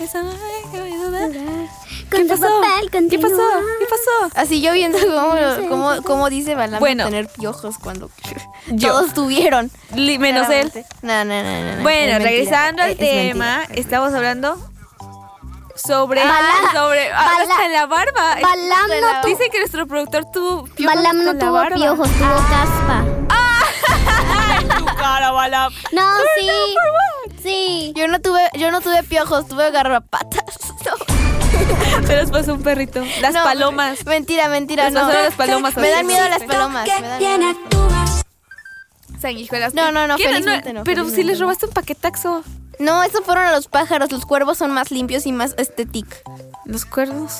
Eso, 0.00 0.18
ay, 0.18 0.62
qué. 0.70 1.68
Con 2.10 2.26
tu 2.26 2.40
papel, 2.40 3.08
¿Qué 3.10 3.18
pasó? 3.18 3.36
¿Qué 3.78 3.86
pasó? 3.86 4.32
Así 4.34 4.60
yo 4.62 4.72
viendo 4.72 4.98
cómo, 4.98 5.34
cómo, 5.68 6.02
cómo 6.02 6.30
dice 6.30 6.54
Balam 6.54 6.80
Bueno. 6.80 7.04
tener 7.04 7.28
piojos 7.28 7.76
cuando 7.78 8.08
Yo. 8.68 8.92
todos 8.92 9.12
tuvieron. 9.12 9.70
Li- 9.94 10.18
Menos 10.18 10.48
él. 10.48 10.70
Claramente. 10.70 10.86
No, 11.02 11.24
no, 11.24 11.42
no, 11.42 11.62
no, 11.70 11.76
no, 11.76 11.82
Bueno, 11.82 12.12
es 12.12 12.18
mentira. 12.18 12.30
regresando 12.30 12.82
al 12.82 12.90
Es 12.92 12.98
tema, 12.98 13.58
mentira. 13.58 13.80
estamos 13.80 14.14
hablando 14.14 14.56
sobre 15.74 16.24
Bala- 16.24 16.72
sobre 16.72 17.12
ah, 17.12 17.30
hasta 17.42 17.66
en 17.66 17.72
la 17.72 17.86
barba. 17.86 18.36
Balam 18.40 18.88
no 19.00 19.20
tuvo, 19.22 19.28
Dice 19.28 19.50
que 19.50 19.58
nuestro 19.58 19.86
productor 19.86 20.24
tuvo 20.32 20.64
piojos 20.64 20.94
Balam 20.96 21.24
no 21.24 21.36
tuvo 21.36 21.52
barba. 21.52 21.76
piojos, 21.76 22.08
tuvo 22.10 22.36
caspa. 22.48 23.04
Tu 24.78 24.84
cara, 24.96 25.30
Balam. 25.32 25.72
No, 25.92 26.02
sí. 26.38 26.48
Sí. 27.42 27.92
Yo 27.96 28.08
no 28.08 28.20
tuve, 28.20 28.40
yo 28.54 28.70
no 28.70 28.80
tuve 28.80 29.02
piojos, 29.02 29.48
tuve 29.48 29.70
garrapatas. 29.70 30.44
No. 32.00 32.06
Se 32.06 32.16
los 32.22 32.30
pasó 32.30 32.54
un 32.54 32.62
perrito. 32.62 33.02
Las 33.20 33.34
No, 33.34 33.42
palomas. 33.42 34.04
Mentira, 34.06 34.48
mentira, 34.48 34.84
Les 34.84 34.92
no. 34.94 35.08
las 35.08 35.34
palomas. 35.34 35.76
Me 35.76 35.90
dan 35.90 36.06
miedo 36.06 36.26
las 36.28 36.42
palomas. 36.44 36.86
me 36.86 37.08
dan 37.08 37.18
miedo. 37.18 37.58
Sanguijuelas. 39.20 39.74
No, 39.74 39.90
no, 39.90 40.06
no, 40.06 40.16
no, 40.16 40.84
Pero 40.84 41.08
si 41.08 41.24
les 41.24 41.40
robaste 41.40 41.66
un 41.66 41.72
paquetaxo. 41.72 42.42
No, 42.78 43.02
esos 43.02 43.24
fueron 43.24 43.44
a 43.44 43.52
los 43.52 43.66
pájaros. 43.66 44.12
Los 44.12 44.24
cuervos 44.24 44.58
son 44.58 44.72
más 44.72 44.90
limpios 44.90 45.26
y 45.26 45.32
más 45.32 45.54
estétic. 45.58 46.06
Los 46.64 46.84
cuervos. 46.84 47.32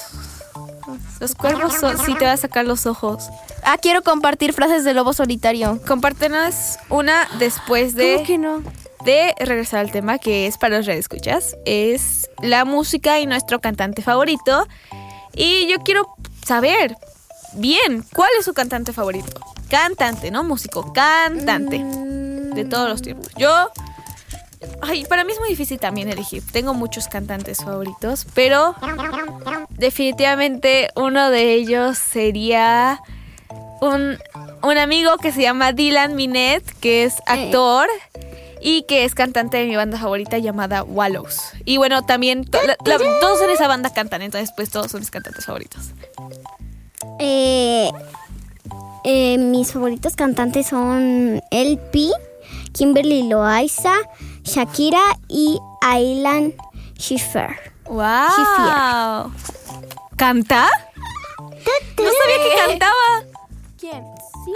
Los 1.21 1.35
cuervos 1.35 1.75
son, 1.75 1.97
sí 1.99 2.14
te 2.14 2.25
va 2.25 2.33
a 2.33 2.37
sacar 2.37 2.64
los 2.64 2.87
ojos. 2.87 3.28
Ah, 3.62 3.76
quiero 3.81 4.02
compartir 4.02 4.52
frases 4.52 4.85
de 4.85 4.95
lobo 4.95 5.12
solitario. 5.12 5.81
Compártenos 5.87 6.78
una 6.88 7.28
después 7.38 7.95
de, 7.95 8.14
¿Cómo 8.14 8.26
que 8.26 8.38
no? 8.38 8.62
De 9.05 9.35
regresar 9.38 9.81
al 9.81 9.90
tema 9.90 10.19
que 10.19 10.47
es 10.47 10.59
para 10.59 10.78
los 10.78 10.88
escuchas. 10.88 11.57
Es 11.64 12.28
la 12.43 12.64
música 12.64 13.21
y 13.21 13.26
nuestro 13.26 13.61
cantante 13.61 14.02
favorito. 14.02 14.67
Y 15.35 15.69
yo 15.69 15.78
quiero 15.81 16.14
saber 16.47 16.97
bien 17.55 18.05
cuál 18.14 18.31
es 18.38 18.45
su 18.45 18.55
cantante 18.55 18.93
favorito. 18.93 19.40
Cantante, 19.69 20.31
no 20.31 20.45
músico, 20.45 20.93
cantante 20.93 21.83
de 21.85 22.64
todos 22.64 22.88
los 22.88 23.02
tiempos. 23.02 23.28
Yo 23.37 23.71
Ay, 24.81 25.05
para 25.05 25.25
mí 25.25 25.33
es 25.33 25.38
muy 25.38 25.49
difícil 25.50 25.78
también 25.78 26.09
elegir. 26.09 26.43
Tengo 26.50 26.75
muchos 26.75 27.09
cantantes 27.09 27.59
favoritos, 27.59 28.26
pero 28.35 28.75
definitivamente 29.71 30.88
uno 30.97 31.31
de 31.31 31.55
ellos 31.55 31.99
sería 31.99 33.00
un, 33.81 34.19
un 34.62 34.78
amigo 34.78 35.17
que 35.19 35.33
se 35.33 35.43
llama 35.43 35.73
Dylan 35.73 36.17
Minet, 36.17 36.64
que 36.81 37.05
es 37.05 37.14
actor 37.26 37.88
y 38.61 38.83
que 38.83 39.05
es 39.05 39.15
cantante 39.15 39.57
de 39.59 39.67
mi 39.67 39.77
banda 39.77 39.99
favorita 39.99 40.38
llamada 40.38 40.83
Wallows. 40.83 41.53
Y 41.65 41.77
bueno, 41.77 42.03
también 42.05 42.45
to- 42.45 42.59
la- 42.67 42.77
la- 42.85 42.99
todos 43.21 43.41
en 43.43 43.50
esa 43.50 43.69
banda 43.69 43.93
cantan, 43.93 44.23
entonces 44.23 44.50
pues 44.57 44.71
todos 44.71 44.91
son 44.91 45.00
mis 45.00 45.11
cantantes 45.11 45.45
favoritos. 45.47 45.91
Eh, 47.21 47.91
eh, 49.05 49.38
mis 49.38 49.73
favoritos 49.73 50.15
cantantes 50.17 50.67
son 50.69 51.43
LP, 51.50 52.11
Kimberly 52.73 53.29
Loaiza, 53.29 53.95
Shakira 54.45 55.00
y 55.29 55.59
Aylan 55.81 56.55
Schiffer. 56.99 57.57
¡Wow! 57.87 59.33
¿Canta? 60.17 60.69
No 61.97 62.05
sabía 62.05 62.43
que 62.43 62.69
cantaba. 62.69 62.93
¿Quién? 63.79 64.05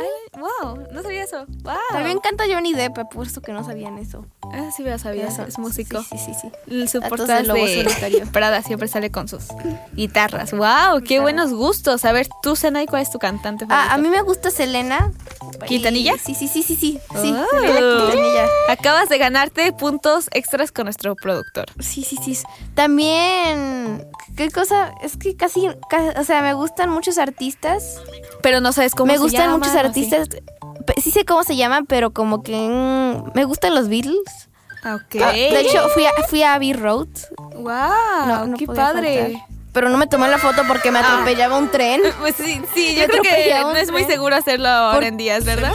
Ay, 0.00 0.40
wow, 0.40 0.86
no 0.92 1.02
sabía 1.02 1.24
eso. 1.24 1.44
Wow. 1.62 1.74
También 1.90 2.18
canta 2.20 2.44
Johnny 2.48 2.72
Depp, 2.72 2.98
apuesto 2.98 3.40
que 3.40 3.52
no 3.52 3.64
sabían 3.64 3.98
eso. 3.98 4.26
Ah, 4.52 4.70
sí, 4.76 4.82
lo 4.82 4.98
sabía, 4.98 5.28
Eso. 5.28 5.44
es 5.44 5.58
músico. 5.58 6.02
Sí, 6.02 6.18
sí, 6.18 6.32
sí. 6.34 6.50
sí. 6.68 6.88
Su 6.88 7.00
lobo 7.00 7.64
de 7.64 7.82
solitario. 7.84 8.26
Prada 8.32 8.62
siempre 8.62 8.88
sale 8.88 9.10
con 9.10 9.28
sus 9.28 9.46
guitarras. 9.94 10.52
¡Wow! 10.52 11.02
¡Qué 11.06 11.20
buenos 11.20 11.52
gustos! 11.52 12.04
A 12.04 12.12
ver, 12.12 12.28
tú, 12.42 12.54
Senay, 12.56 12.86
¿cuál 12.86 13.02
es 13.02 13.10
tu 13.10 13.18
cantante 13.18 13.66
favorito? 13.66 13.90
Ah, 13.90 13.94
a 13.94 13.98
mí 13.98 14.08
me 14.08 14.20
gusta 14.22 14.50
Selena. 14.50 15.10
¿Quintanilla? 15.66 16.14
Y- 16.14 16.18
Sí, 16.18 16.34
sí, 16.34 16.48
sí, 16.48 16.62
sí, 16.62 16.76
sí. 16.76 16.98
Sí, 17.20 17.34
Oh. 17.34 17.46
Quintanilla. 18.06 18.46
Acabas 18.68 19.08
de 19.08 19.18
ganarte 19.18 19.72
puntos 19.72 20.28
extras 20.32 20.72
con 20.72 20.84
nuestro 20.84 21.14
productor. 21.16 21.66
Sí, 21.80 22.02
sí, 22.04 22.16
sí. 22.22 22.36
También, 22.74 24.06
¿qué 24.36 24.50
cosa? 24.50 24.92
Es 25.02 25.16
que 25.16 25.36
casi, 25.36 25.68
ca- 25.88 26.14
o 26.20 26.24
sea, 26.24 26.42
me 26.42 26.54
gustan 26.54 26.90
muchos 26.90 27.18
artistas. 27.18 28.00
Pero 28.42 28.60
no 28.60 28.72
sabes 28.72 28.94
cómo 28.94 29.06
me 29.12 29.14
se 29.18 29.22
gustan 29.24 29.42
llaman, 29.42 29.58
muchos 29.60 29.72
¿o 29.74 29.78
sí? 29.78 29.86
artistas. 29.86 30.28
sí 31.02 31.10
sé 31.10 31.24
cómo 31.24 31.42
se 31.44 31.56
llaman, 31.56 31.86
pero 31.86 32.12
como 32.12 32.42
que 32.42 32.56
mm, 32.56 33.32
me 33.34 33.44
gustan 33.44 33.74
los 33.74 33.88
Beatles. 33.88 34.22
Ok. 34.84 35.22
Ah, 35.22 35.32
de 35.32 35.60
hecho, 35.60 35.88
fui 35.90 36.04
a, 36.06 36.10
fui 36.28 36.42
a 36.42 36.54
Abbey 36.54 36.72
Road. 36.72 37.08
wow, 37.54 37.72
No, 38.26 38.46
no 38.46 38.56
qué 38.56 38.66
padre. 38.66 39.32
faltar. 39.32 39.51
Pero 39.72 39.88
no 39.88 39.96
me 39.98 40.06
tomé 40.06 40.28
la 40.28 40.38
foto 40.38 40.62
porque 40.68 40.90
me 40.90 40.98
atropellaba 40.98 41.56
un 41.56 41.70
tren. 41.70 42.00
Pues 42.20 42.34
sí, 42.36 42.60
sí, 42.74 42.94
yo 42.94 43.06
creo 43.06 43.22
que 43.22 43.54
no 43.62 43.76
es 43.76 43.90
muy 43.90 44.04
seguro 44.04 44.36
hacerlo 44.36 44.68
ahora 44.68 44.94
Por- 44.98 45.04
en 45.04 45.16
días, 45.16 45.44
¿verdad? 45.44 45.72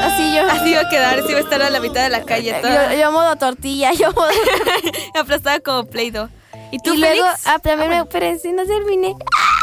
Así 0.00 0.34
yo. 0.34 0.42
Así 0.50 0.74
va 0.74 0.80
a 0.80 0.88
quedar, 0.88 1.22
sí 1.26 1.32
va 1.32 1.38
a 1.38 1.42
estar 1.42 1.62
a 1.62 1.70
la 1.70 1.78
mitad 1.78 2.02
de 2.02 2.08
la 2.08 2.22
calle 2.24 2.52
toda 2.54 2.92
Yo, 2.92 3.00
yo 3.00 3.12
modo 3.12 3.36
tortilla, 3.36 3.92
yo 3.92 4.10
modo... 4.12 4.28
aplastada 5.20 5.60
como 5.60 5.84
Play-Doh. 5.84 6.28
¿Y 6.72 6.78
tú, 6.80 6.94
y 6.94 6.98
luego, 6.98 7.24
ah, 7.44 7.58
también 7.60 7.90
me 7.90 7.98
espérense, 7.98 8.50
no 8.52 8.64
terminé. 8.66 9.14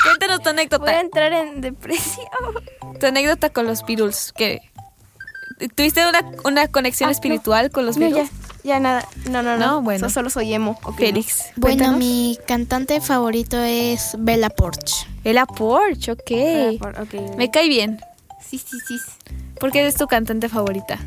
Cuéntanos 0.03 0.37
tu 0.37 0.43
Voy 0.43 0.49
a 0.49 0.51
anécdota. 0.51 0.99
entrar 0.99 1.33
en 1.33 1.59
depresión. 1.61 2.27
Tu 2.99 3.05
anécdota 3.05 3.49
con 3.49 3.65
los 3.65 3.83
Beatles. 3.85 4.31
que 4.35 4.61
¿Tuviste 5.75 6.07
una, 6.07 6.23
una 6.45 6.67
conexión 6.67 7.09
espiritual 7.09 7.69
con 7.71 7.85
los 7.85 7.97
No, 7.97 8.05
Beatles? 8.07 8.29
ya, 8.63 8.75
ya 8.75 8.79
nada. 8.79 9.05
No, 9.29 9.43
no, 9.43 9.57
no. 9.57 9.65
No, 9.65 9.81
bueno. 9.81 10.07
So- 10.07 10.13
solo 10.13 10.29
soy 10.29 10.53
emo. 10.53 10.79
ok, 10.83 10.97
Félix. 10.97 11.45
Bueno, 11.55 11.93
mi 11.97 12.37
cantante 12.47 13.01
favorito 13.01 13.57
es 13.61 14.15
Bella 14.19 14.49
Porch. 14.49 15.07
Ella 15.23 15.45
Porch, 15.45 16.09
ok. 16.09 16.31
no. 16.31 16.37
Ah, 16.37 16.71
por- 16.79 17.01
ok. 17.01 17.37
Me 17.37 17.51
cae 17.51 17.67
bien. 17.67 17.99
Sí, 18.41 18.57
sí, 18.57 18.77
sí. 18.87 18.97
¿Por 19.59 19.71
qué 19.71 19.81
eres 19.81 19.95
tu 19.95 20.07
cantante 20.07 20.47
favorita? 20.49 20.97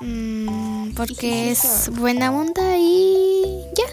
Mm, 0.00 0.94
porque 0.94 1.14
Sí, 1.14 1.54
sí, 1.54 1.68
sí, 1.68 1.90
es 1.90 1.98
buena 1.98 2.32
onda 2.32 2.76
y 2.78 3.64
ya. 3.76 3.84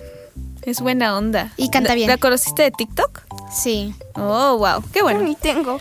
Es 0.64 0.82
buena 0.82 1.18
onda. 1.18 1.52
Y 1.58 1.70
canta 1.70 1.90
¿La- 1.90 1.96
bien. 1.96 2.10
¿La 2.10 2.18
conociste 2.18 2.64
de 2.64 2.72
TikTok? 2.72 3.22
Sí. 3.52 3.94
Oh, 4.16 4.58
wow. 4.58 4.84
Qué 4.94 5.02
bueno. 5.02 5.22
Ni 5.22 5.36
tengo. 5.36 5.80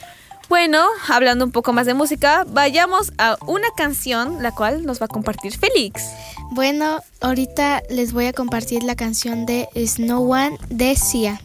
Bueno, 0.48 0.86
hablando 1.06 1.44
un 1.44 1.52
poco 1.52 1.74
más 1.74 1.84
de 1.84 1.92
música, 1.92 2.46
vayamos 2.48 3.12
a 3.18 3.36
una 3.46 3.68
canción 3.76 4.42
la 4.42 4.50
cual 4.52 4.86
nos 4.86 4.98
va 4.98 5.04
a 5.04 5.08
compartir 5.08 5.52
Félix. 5.58 6.02
Bueno, 6.52 7.00
ahorita 7.20 7.82
les 7.90 8.14
voy 8.14 8.26
a 8.26 8.32
compartir 8.32 8.82
la 8.82 8.96
canción 8.96 9.44
de 9.44 9.68
Snow 9.76 10.32
One 10.32 10.56
de 10.70 10.96
Sia. 10.96 11.38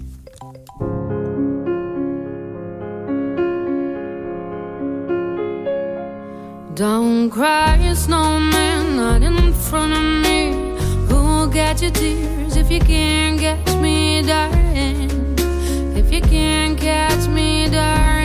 Don't 6.76 7.30
cry, 7.30 7.94
snowman, 7.94 8.96
not 8.96 9.22
in 9.22 9.54
front 9.54 9.94
of 9.94 10.02
me. 10.02 10.54
Who'll 11.10 11.48
get 11.48 11.82
your 11.82 11.92
tears 11.92 12.56
if 12.56 12.72
you 12.72 12.80
can't 12.80 13.38
catch 13.38 13.76
me, 13.82 14.24
darling? 14.26 15.10
If 15.94 16.10
you 16.10 16.22
can't 16.22 16.80
catch 16.80 17.28
me, 17.28 17.70
darling. 17.70 18.23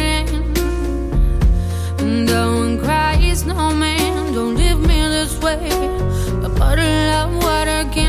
Water 7.68 7.84
can't 7.92 8.07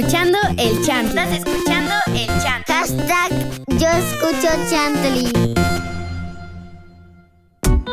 escuchando 0.00 0.38
el 0.56 0.86
chant. 0.86 1.08
Estás 1.08 1.32
escuchando 1.32 1.94
el 2.14 2.26
chant. 2.42 2.66
Hashtag 2.66 3.30
yo 3.78 3.88
escucho 3.88 4.48
Chantley. 4.70 5.30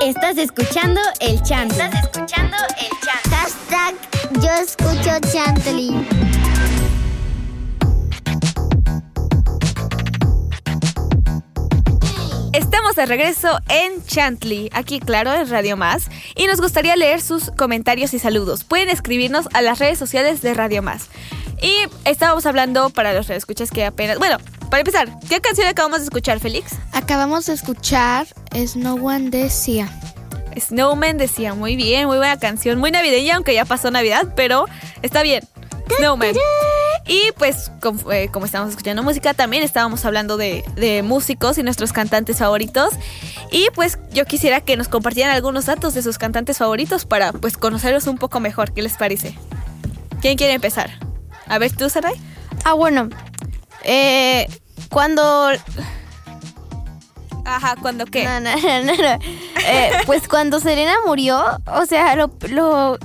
Estás 0.02 0.38
escuchando 0.38 1.02
el 1.20 1.42
chant. 1.44 1.72
Estás 1.72 1.94
escuchando 2.06 2.56
el 2.80 2.90
chant. 3.04 3.28
Hashtag 3.30 3.96
yo 4.42 4.52
escucho 4.54 5.20
Chantley. 5.34 6.08
Estamos 12.54 12.96
de 12.96 13.06
regreso 13.06 13.60
en 13.68 14.04
Chantley, 14.06 14.70
aquí 14.74 15.00
claro, 15.00 15.34
en 15.34 15.50
Radio 15.50 15.76
Más, 15.76 16.10
y 16.36 16.48
nos 16.48 16.62
gustaría 16.62 16.96
leer 16.96 17.22
sus 17.22 17.52
comentarios 17.52 18.14
y 18.14 18.20
saludos. 18.20 18.64
Pueden 18.64 18.90
escribirnos 18.90 19.48
a 19.54 19.62
las 19.62 19.80
redes 19.80 20.00
sociales 20.00 20.42
de 20.42 20.54
Radio 20.54 20.82
Más. 20.82 21.10
Y 21.62 21.74
estábamos 22.06 22.46
hablando 22.46 22.90
para 22.90 23.14
los 23.14 23.30
escuchas 23.30 23.72
que 23.72 23.86
apenas... 23.86 24.20
Bueno, 24.20 24.38
para 24.70 24.80
empezar, 24.82 25.10
¿qué 25.30 25.40
canción 25.42 25.68
acabamos 25.68 26.00
de 26.00 26.06
escuchar, 26.06 26.40
Félix? 26.40 26.74
Acabamos 26.92 27.46
de 27.46 27.54
escuchar 27.54 28.28
Snow 28.54 29.08
One 29.08 29.30
de 29.30 29.50
Sia. 29.50 29.90
Snowman 30.60 31.18
decía, 31.18 31.54
muy 31.54 31.76
bien, 31.76 32.08
muy 32.08 32.18
buena 32.18 32.38
canción, 32.38 32.80
muy 32.80 32.92
navideña, 32.92 33.36
aunque 33.36 33.54
ya 33.54 33.66
pasó 33.66 33.92
Navidad, 33.92 34.34
pero 34.36 34.66
está 35.02 35.22
bien. 35.22 35.44
Snowman. 35.98 36.36
Y 37.08 37.32
pues 37.38 37.72
como, 37.82 38.12
eh, 38.12 38.30
como 38.32 38.46
estábamos 38.46 38.72
escuchando 38.72 39.02
música, 39.02 39.34
también 39.34 39.64
estábamos 39.64 40.04
hablando 40.04 40.36
de, 40.36 40.66
de 40.76 41.04
músicos 41.04 41.58
y 41.58 41.64
nuestros 41.64 41.94
cantantes 41.94 42.40
favoritos. 42.40 42.94
Y 43.52 43.70
pues 43.74 43.98
yo 44.12 44.26
quisiera 44.26 44.60
que 44.60 44.76
nos 44.76 44.90
compartieran 44.90 45.34
algunos 45.34 45.68
datos 45.68 45.94
de 45.94 46.02
sus 46.02 46.18
cantantes 46.18 46.58
favoritos 46.58 47.06
para 47.06 47.32
pues 47.32 47.56
conocerlos 47.56 48.08
un 48.08 48.18
poco 48.18 48.42
mejor. 48.42 48.74
¿Qué 48.74 48.82
les 48.82 48.98
parece? 48.98 49.38
¿Quién 50.22 50.38
quiere 50.38 50.54
empezar? 50.54 51.07
A 51.50 51.58
ver, 51.60 51.72
tú, 51.76 51.90
Sarai. 51.90 52.14
Ah, 52.66 52.74
bueno. 52.74 53.10
Eh, 53.84 54.48
cuando. 54.90 55.50
Ajá, 57.46 57.76
¿cuándo 57.82 58.06
qué? 58.06 58.26
No, 58.26 58.40
no, 58.42 58.50
no, 58.84 58.94
no. 58.96 59.20
Eh, 59.70 59.92
pues 60.06 60.28
cuando 60.28 60.60
Selena 60.60 60.96
murió, 61.06 61.42
o 61.74 61.86
sea, 61.86 62.16
lo, 62.16 62.32
lo- 62.50 62.98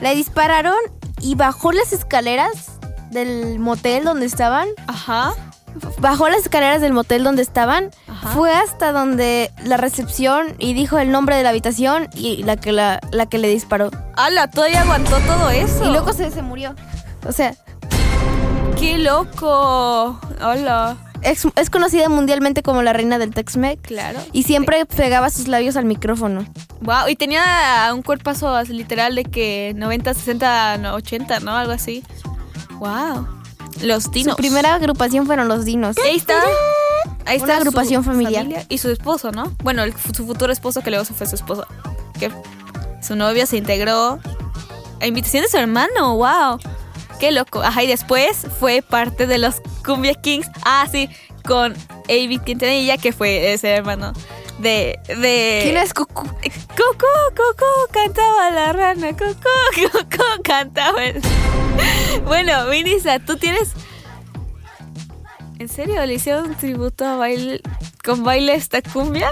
le 0.00 0.14
dispararon 0.14 0.76
y 1.20 1.34
bajó 1.34 1.72
las 1.72 1.92
escaleras 1.92 2.78
del 3.10 3.58
motel 3.58 4.04
donde 4.04 4.26
estaban. 4.26 4.68
Ajá. 4.86 5.32
Bajó 5.98 6.28
las 6.28 6.40
escaleras 6.42 6.80
del 6.80 6.92
motel 6.92 7.24
donde 7.24 7.42
estaban. 7.42 7.90
Ajá. 8.08 8.28
Fue 8.30 8.52
hasta 8.54 8.92
donde 8.92 9.50
la 9.64 9.76
recepción 9.76 10.54
y 10.58 10.74
dijo 10.74 10.98
el 10.98 11.10
nombre 11.10 11.36
de 11.36 11.42
la 11.42 11.48
habitación 11.50 12.08
y 12.14 12.42
la 12.44 12.56
que, 12.56 12.70
la, 12.72 13.00
la 13.10 13.26
que 13.26 13.38
le 13.38 13.48
disparó. 13.48 13.90
¡Hala! 14.16 14.48
Todavía 14.50 14.82
aguantó 14.82 15.18
todo 15.20 15.50
eso. 15.50 15.84
Y 15.84 15.88
luego 15.90 16.12
se, 16.12 16.30
se 16.30 16.42
murió. 16.42 16.74
O 17.26 17.32
sea, 17.32 17.54
¡Qué 18.78 18.98
loco! 18.98 20.18
¡Hola! 20.40 20.96
es, 21.22 21.46
es 21.56 21.70
conocida 21.70 22.08
mundialmente 22.08 22.62
como 22.62 22.82
la 22.82 22.92
reina 22.92 23.18
del 23.18 23.34
Tex-Mex. 23.34 23.82
Claro. 23.82 24.20
Y 24.32 24.44
siempre 24.44 24.86
pegaba 24.86 25.30
sus 25.30 25.48
labios 25.48 25.76
al 25.76 25.84
micrófono. 25.84 26.46
Wow, 26.80 27.08
y 27.08 27.16
tenía 27.16 27.42
un 27.92 28.02
cuerpazo 28.02 28.60
literal 28.64 29.14
de 29.14 29.24
que 29.24 29.72
90, 29.76 30.14
60, 30.14 30.78
no, 30.78 30.94
80, 30.94 31.40
¿no? 31.40 31.56
Algo 31.56 31.72
así. 31.72 32.04
Wow. 32.78 33.26
Los 33.82 34.10
dinos. 34.10 34.32
Su 34.32 34.36
primera 34.36 34.74
agrupación 34.74 35.26
fueron 35.26 35.48
los 35.48 35.64
Dinos. 35.64 35.96
Ahí 36.04 36.16
está. 36.16 36.34
Ahí 37.26 37.36
está 37.36 37.44
Una 37.46 37.56
agrupación 37.58 38.04
familiar. 38.04 38.46
Y 38.68 38.78
su 38.78 38.90
esposo, 38.90 39.32
¿no? 39.32 39.54
Bueno, 39.62 39.82
el- 39.82 39.94
su 40.14 40.26
futuro 40.26 40.52
esposo 40.52 40.80
que 40.82 40.90
luego 40.90 41.04
se 41.04 41.14
fue 41.14 41.26
su 41.26 41.34
esposo. 41.34 41.66
Que 42.18 42.30
su 43.02 43.16
novio 43.16 43.46
se 43.46 43.56
integró 43.56 44.18
a 45.00 45.06
invitación 45.06 45.42
de 45.42 45.48
su 45.48 45.56
hermano. 45.58 46.16
Wow. 46.16 46.58
Qué 47.18 47.32
loco. 47.32 47.62
Ajá, 47.62 47.82
y 47.82 47.86
después 47.86 48.46
fue 48.58 48.82
parte 48.82 49.26
de 49.26 49.38
los 49.38 49.60
Cumbia 49.84 50.14
Kings. 50.14 50.48
Ah, 50.64 50.86
sí, 50.90 51.08
con 51.44 51.74
Avid 52.08 52.42
Quintanilla, 52.42 52.96
que 52.98 53.12
fue 53.12 53.52
ese 53.52 53.70
hermano 53.70 54.12
de... 54.58 54.98
de 55.08 55.60
¿Quién 55.62 55.76
es 55.76 55.94
Cucu? 55.94 56.24
Coco, 56.24 57.06
Coco, 57.36 57.66
cantaba 57.92 58.50
la 58.50 58.72
rana, 58.72 59.12
Coco, 59.12 59.48
Coco, 59.92 60.24
cantaba 60.42 61.04
el... 61.04 61.20
Bueno, 62.24 62.68
Vinisa, 62.68 63.18
tú 63.18 63.36
tienes... 63.36 63.72
¿En 65.58 65.68
serio? 65.68 66.04
¿Le 66.06 66.14
hicieron 66.14 66.50
un 66.50 66.54
tributo 66.54 67.04
a 67.04 67.16
baile, 67.16 67.60
con 68.04 68.22
baile 68.22 68.54
esta 68.54 68.80
cumbia? 68.80 69.28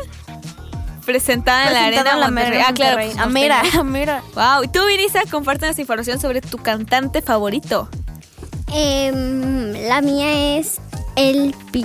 Presentada 1.07 1.69
en 1.69 1.73
la 1.73 1.85
arena 1.87 2.13
en 2.13 2.21
la 2.21 2.31
Monterrey. 2.31 2.63
Ah, 2.67 2.75
claro. 2.75 2.97
Pues, 2.97 3.17
norteña. 3.17 3.63
Amira. 3.81 4.23
Wow, 4.35 4.65
y 4.65 4.69
tú, 4.69 4.85
Vinisa, 4.87 5.21
compártenos 5.31 5.79
información 5.79 6.21
sobre 6.21 6.41
tu 6.41 6.59
cantante 6.59 7.23
favorito. 7.23 7.89
Em, 8.75 9.73
la 9.89 10.01
mía 10.01 10.59
es 10.59 10.81
El 11.15 11.55
Pi. 11.71 11.85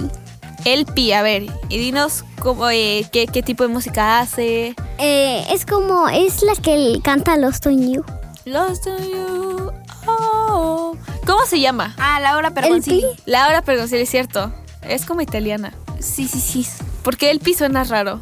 El 0.65 0.85
Pi, 0.85 1.11
a 1.13 1.21
ver, 1.21 1.45
y 1.69 1.77
dinos 1.77 2.25
cómo, 2.39 2.69
eh, 2.69 3.07
qué, 3.11 3.27
qué 3.27 3.43
tipo 3.43 3.63
de 3.63 3.69
música 3.69 4.19
hace. 4.19 4.75
Eh, 4.97 5.45
es 5.51 5.65
como, 5.65 6.09
es 6.09 6.41
la 6.43 6.55
que 6.55 6.99
canta 7.03 7.37
Lost 7.37 7.65
on 7.67 7.93
You. 7.93 8.03
Lost 8.45 8.87
on 8.87 9.03
you. 9.03 9.71
Oh. 10.07 10.97
¿Cómo 11.25 11.45
se 11.45 11.59
llama? 11.59 11.95
Ah, 11.97 12.19
Laura. 12.19 12.51
Pi. 12.51 13.03
Laura 13.25 13.61
Pergoncilli, 13.61 14.01
es 14.01 14.09
cierto. 14.09 14.51
Es 14.81 15.05
como 15.05 15.21
italiana. 15.21 15.73
Sí, 15.99 16.27
sí, 16.27 16.39
sí. 16.39 16.67
Porque 17.03 17.29
el 17.29 17.39
pi 17.39 17.53
suena 17.53 17.83
raro. 17.83 18.21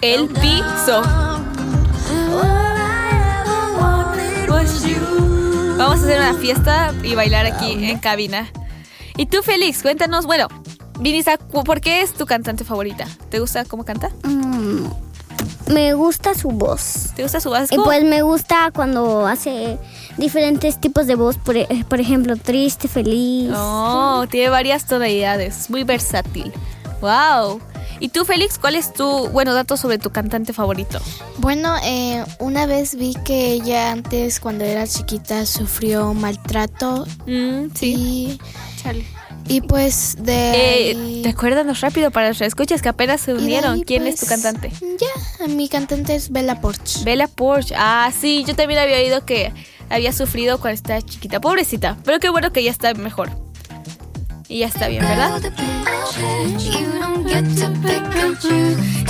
El 0.00 0.28
piso. 0.28 1.02
Vamos 5.78 6.00
a 6.00 6.02
hacer 6.02 6.18
una 6.20 6.34
fiesta 6.34 6.94
y 7.02 7.14
bailar 7.14 7.46
aquí 7.46 7.72
en 7.90 7.98
cabina. 7.98 8.48
Y 9.16 9.26
tú, 9.26 9.42
Félix, 9.42 9.82
cuéntanos, 9.82 10.26
bueno, 10.26 10.48
Vinisa, 11.00 11.36
¿por 11.38 11.80
qué 11.80 12.00
es 12.02 12.12
tu 12.14 12.26
cantante 12.26 12.64
favorita? 12.64 13.06
¿Te 13.30 13.38
gusta 13.40 13.64
cómo 13.64 13.84
canta? 13.84 14.10
Mm, 14.24 14.86
me 15.72 15.94
gusta 15.94 16.34
su 16.34 16.48
voz. 16.48 17.10
¿Te 17.14 17.22
gusta 17.22 17.40
su 17.40 17.50
voz? 17.50 17.70
Y 17.70 17.76
pues 17.76 18.04
me 18.04 18.22
gusta 18.22 18.70
cuando 18.74 19.26
hace 19.26 19.78
diferentes 20.16 20.80
tipos 20.80 21.06
de 21.06 21.14
voz, 21.14 21.36
por, 21.36 21.56
e- 21.56 21.84
por 21.88 22.00
ejemplo, 22.00 22.36
triste, 22.36 22.88
feliz. 22.88 23.52
Oh, 23.54 24.24
tiene 24.30 24.48
varias 24.48 24.86
tonalidades, 24.86 25.60
es 25.60 25.70
muy 25.70 25.84
versátil. 25.84 26.52
Wow. 27.00 27.60
¿Y 28.00 28.08
tú, 28.08 28.24
Félix, 28.24 28.58
cuál 28.58 28.76
es 28.76 28.92
tu, 28.92 29.28
bueno, 29.28 29.54
dato 29.54 29.76
sobre 29.76 29.98
tu 29.98 30.10
cantante 30.10 30.52
favorito? 30.52 31.00
Bueno, 31.38 31.74
eh, 31.82 32.24
una 32.38 32.66
vez 32.66 32.94
vi 32.96 33.14
que 33.24 33.52
ella 33.52 33.92
antes, 33.92 34.40
cuando 34.40 34.64
era 34.64 34.86
chiquita, 34.86 35.46
sufrió 35.46 36.12
maltrato 36.14 37.06
Mm, 37.26 37.70
sí. 37.74 37.94
y, 37.94 38.40
y 39.48 39.60
pues 39.62 40.16
de 40.18 40.90
Eh, 40.90 41.22
recuérdanos 41.24 41.80
rápido 41.80 42.10
para 42.10 42.28
los 42.28 42.40
escuchas 42.40 42.82
que 42.82 42.88
apenas 42.88 43.20
se 43.20 43.32
unieron. 43.34 43.74
ahí, 43.74 43.82
¿Quién 43.84 44.06
es 44.06 44.16
tu 44.20 44.26
pues, 44.26 44.42
cantante? 44.42 44.72
Ya, 44.80 45.46
mi 45.48 45.68
cantante 45.68 46.14
es 46.14 46.30
Bella 46.30 46.60
Porch. 46.60 47.02
Bella 47.04 47.28
Porsche. 47.28 47.74
Ah, 47.78 48.10
sí, 48.18 48.44
yo 48.46 48.54
también 48.56 48.80
había 48.80 48.96
oído 48.96 49.24
que 49.24 49.52
había 49.88 50.12
sufrido 50.12 50.58
cuando 50.60 50.74
estaba 50.74 51.00
chiquita. 51.02 51.40
Pobrecita. 51.40 51.96
Pero 52.04 52.18
qué 52.18 52.28
bueno 52.28 52.52
que 52.52 52.62
ya 52.64 52.70
está 52.70 52.92
mejor. 52.94 53.30
Y 54.48 54.60
ya 54.60 54.66
está 54.66 54.88
bien, 54.88 55.02
¿verdad? 55.02 55.40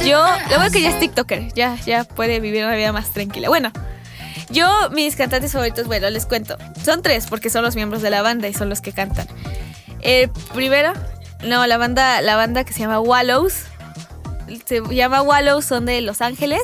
Yo, 0.04 0.24
lo 0.50 0.56
bueno 0.56 0.70
que 0.70 0.80
ya 0.80 0.90
es 0.90 0.98
TikToker. 0.98 1.52
Ya, 1.54 1.76
ya 1.84 2.04
puede 2.04 2.40
vivir 2.40 2.64
una 2.64 2.74
vida 2.74 2.92
más 2.92 3.10
tranquila. 3.10 3.48
Bueno, 3.48 3.72
yo, 4.50 4.90
mis 4.90 5.16
cantantes 5.16 5.52
favoritos, 5.52 5.86
bueno, 5.86 6.08
les 6.10 6.26
cuento. 6.26 6.56
Son 6.82 7.02
tres, 7.02 7.26
porque 7.28 7.50
son 7.50 7.62
los 7.62 7.74
miembros 7.74 8.02
de 8.02 8.10
la 8.10 8.22
banda 8.22 8.48
y 8.48 8.54
son 8.54 8.68
los 8.68 8.80
que 8.80 8.92
cantan. 8.92 9.26
El 10.00 10.30
primero, 10.54 10.92
no, 11.44 11.66
la 11.66 11.76
banda, 11.76 12.20
la 12.22 12.36
banda 12.36 12.64
que 12.64 12.72
se 12.72 12.80
llama 12.80 13.00
Wallows. 13.00 13.64
Se 14.64 14.80
llama 14.90 15.22
Wallows, 15.22 15.64
son 15.64 15.86
de 15.86 16.00
Los 16.00 16.22
Ángeles. 16.22 16.62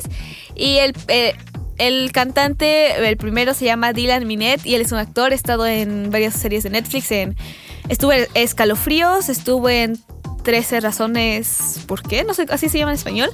Y 0.55 0.77
el, 0.77 0.95
eh, 1.09 1.35
el 1.77 2.11
cantante, 2.11 3.07
el 3.07 3.17
primero 3.17 3.53
se 3.53 3.65
llama 3.65 3.93
Dylan 3.93 4.25
Minet 4.25 4.65
y 4.65 4.75
él 4.75 4.81
es 4.81 4.91
un 4.91 4.99
actor. 4.99 5.31
Ha 5.31 5.35
estado 5.35 5.67
en 5.67 6.09
varias 6.09 6.33
series 6.33 6.63
de 6.63 6.69
Netflix. 6.69 7.11
En, 7.11 7.35
estuvo 7.89 8.13
en 8.13 8.27
Escalofríos, 8.33 9.29
estuvo 9.29 9.69
en 9.69 9.97
13 10.43 10.81
razones 10.81 11.79
por 11.87 12.03
qué, 12.03 12.23
no 12.23 12.33
sé, 12.33 12.45
así 12.49 12.69
se 12.69 12.77
llama 12.77 12.91
en 12.91 12.97
español. 12.97 13.29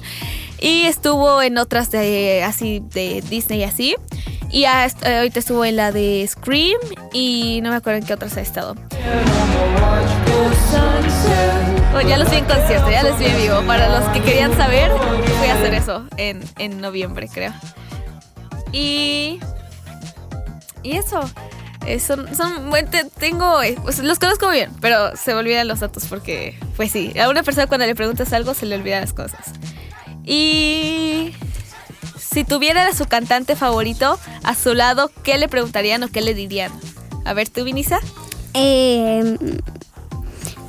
Y 0.60 0.82
estuvo 0.84 1.40
en 1.42 1.58
otras 1.58 1.90
de 1.90 2.42
así 2.44 2.82
de 2.92 3.22
Disney 3.28 3.60
y 3.60 3.64
así. 3.64 3.96
Y 4.50 4.64
eh, 4.64 4.68
ahorita 5.02 5.38
estuvo 5.38 5.64
en 5.64 5.76
la 5.76 5.92
de 5.92 6.26
Scream 6.28 6.78
y 7.12 7.60
no 7.62 7.70
me 7.70 7.76
acuerdo 7.76 8.00
en 8.00 8.06
qué 8.06 8.14
otras 8.14 8.36
ha 8.36 8.40
estado. 8.40 8.74
Oh, 11.94 12.00
ya 12.00 12.18
los 12.18 12.30
vi 12.30 12.36
en 12.36 12.44
concierto, 12.44 12.90
ya 12.90 13.02
los 13.02 13.18
vi 13.18 13.26
en 13.26 13.36
vivo. 13.36 13.62
Para 13.66 13.88
los 13.98 14.08
que 14.10 14.22
querían 14.22 14.56
saber, 14.56 14.90
voy 14.90 15.48
a 15.48 15.54
hacer 15.54 15.74
eso 15.74 16.04
en, 16.16 16.40
en 16.58 16.80
noviembre, 16.80 17.28
creo. 17.32 17.52
Y. 18.72 19.40
Y 20.82 20.96
eso. 20.96 21.20
Eh, 21.86 21.98
son, 22.00 22.34
son 22.34 22.70
buen- 22.70 22.88
te- 22.90 23.04
tengo, 23.04 23.62
eh, 23.62 23.76
pues, 23.82 23.98
los 24.00 24.18
conozco 24.18 24.48
bien, 24.50 24.70
pero 24.80 25.16
se 25.16 25.32
me 25.34 25.40
olvidan 25.40 25.66
los 25.68 25.80
datos 25.80 26.04
porque, 26.06 26.58
pues 26.76 26.92
sí, 26.92 27.12
a 27.18 27.28
una 27.28 27.42
persona 27.42 27.66
cuando 27.66 27.86
le 27.86 27.94
preguntas 27.94 28.32
algo 28.32 28.54
se 28.54 28.66
le 28.66 28.76
olvidan 28.76 29.00
las 29.00 29.12
cosas. 29.12 29.46
Y 30.24 31.32
si 32.18 32.44
tuviera 32.44 32.86
a 32.86 32.94
su 32.94 33.06
cantante 33.06 33.56
favorito 33.56 34.18
a 34.44 34.54
su 34.54 34.74
lado, 34.74 35.10
¿qué 35.24 35.38
le 35.38 35.48
preguntarían 35.48 36.02
o 36.02 36.08
qué 36.08 36.20
le 36.20 36.34
dirían? 36.34 36.70
A 37.24 37.32
ver, 37.32 37.48
tú, 37.48 37.64
Vinisa. 37.64 37.98
Eh, 38.54 39.36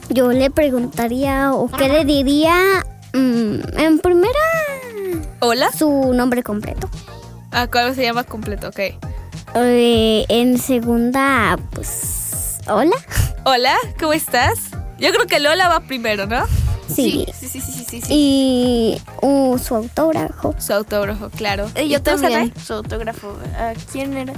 yo 0.09 0.31
le 0.31 0.49
preguntaría 0.49 1.51
o 1.53 1.67
qué 1.69 1.87
le 1.89 2.05
diría 2.05 2.83
mm, 3.13 3.77
en 3.77 3.99
primera 3.99 4.39
Hola. 5.39 5.71
su 5.71 6.13
nombre 6.13 6.43
completo. 6.43 6.89
Ah, 7.51 7.67
¿cuál 7.71 7.93
se 7.95 8.03
llama 8.03 8.23
completo? 8.23 8.69
Ok. 8.69 8.79
Eh, 9.53 10.25
en 10.29 10.57
segunda, 10.57 11.59
pues, 11.71 12.59
hola. 12.67 12.95
Hola, 13.43 13.75
¿cómo 13.99 14.13
estás? 14.13 14.71
Yo 14.97 15.11
creo 15.11 15.27
que 15.27 15.39
Lola 15.41 15.67
va 15.67 15.81
primero, 15.81 16.25
¿no? 16.25 16.45
Sí. 16.87 17.25
Sí, 17.33 17.47
sí, 17.47 17.59
sí, 17.59 17.71
sí, 17.73 17.85
sí. 17.85 18.01
sí. 18.01 18.07
Y 18.09 19.01
uh, 19.21 19.57
su 19.57 19.75
autógrafo. 19.75 20.55
Su 20.57 20.73
autógrafo, 20.73 21.29
claro. 21.31 21.69
Eh, 21.75 21.83
¿Y 21.83 21.89
yo 21.89 22.01
tú, 22.01 22.11
también. 22.11 22.53
Su 22.63 22.73
autógrafo. 22.75 23.37
¿A 23.57 23.73
quién 23.91 24.15
era? 24.15 24.33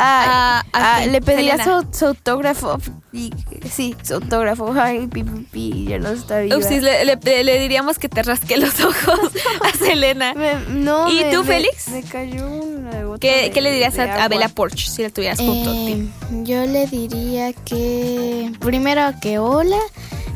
Ah, 0.00 0.62
Ah, 0.72 0.78
¿a 0.78 0.96
ah, 0.98 1.06
le 1.06 1.20
pediría 1.20 1.62
su, 1.62 1.86
su 1.92 2.06
autógrafo. 2.06 2.78
Y, 3.12 3.32
sí, 3.70 3.96
su 4.02 4.14
autógrafo. 4.14 4.72
Ay, 4.80 5.06
pi, 5.08 5.24
pi, 5.24 5.40
pi, 5.50 5.86
ya 5.88 5.98
no 5.98 6.10
está. 6.10 6.40
Upsis, 6.56 6.82
le, 6.82 7.04
le- 7.04 7.44
le 7.44 7.58
diríamos 7.58 7.98
que 7.98 8.08
te 8.08 8.22
rasque 8.22 8.56
los 8.58 8.78
ojos 8.84 9.32
a 9.62 9.76
Selena. 9.76 10.34
Me- 10.36 10.54
no, 10.68 11.08
¿Y 11.10 11.24
me- 11.24 11.32
tú, 11.32 11.40
me- 11.42 11.48
Félix? 11.54 11.88
Me 11.88 12.02
cayó 12.04 12.46
una 12.48 13.02
gota 13.02 13.18
¿Qué, 13.18 13.42
de- 13.42 13.50
qué 13.50 13.60
le 13.60 13.72
dirías 13.72 13.94
de 13.94 14.02
a, 14.02 14.24
a. 14.24 14.28
Bella 14.28 14.48
Porsche 14.48 14.88
si 14.90 15.02
la 15.02 15.10
tuvieras 15.10 15.38
junto 15.40 15.70
a 15.70 15.72
ti? 15.72 15.92
Eh, 15.92 16.08
yo 16.44 16.64
le 16.66 16.86
diría 16.86 17.52
que 17.52 18.52
primero 18.60 19.02
que 19.20 19.38
hola, 19.38 19.78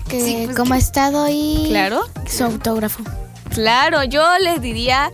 que 0.08 0.20
Sí, 0.20 0.42
pues, 0.46 0.56
cómo 0.56 0.74
ha 0.74 0.78
estado 0.78 1.26
y 1.30 1.66
Claro. 1.68 2.02
su 2.26 2.44
autógrafo. 2.44 3.02
Claro, 3.50 4.02
yo 4.04 4.24
les 4.40 4.60
diría, 4.60 5.10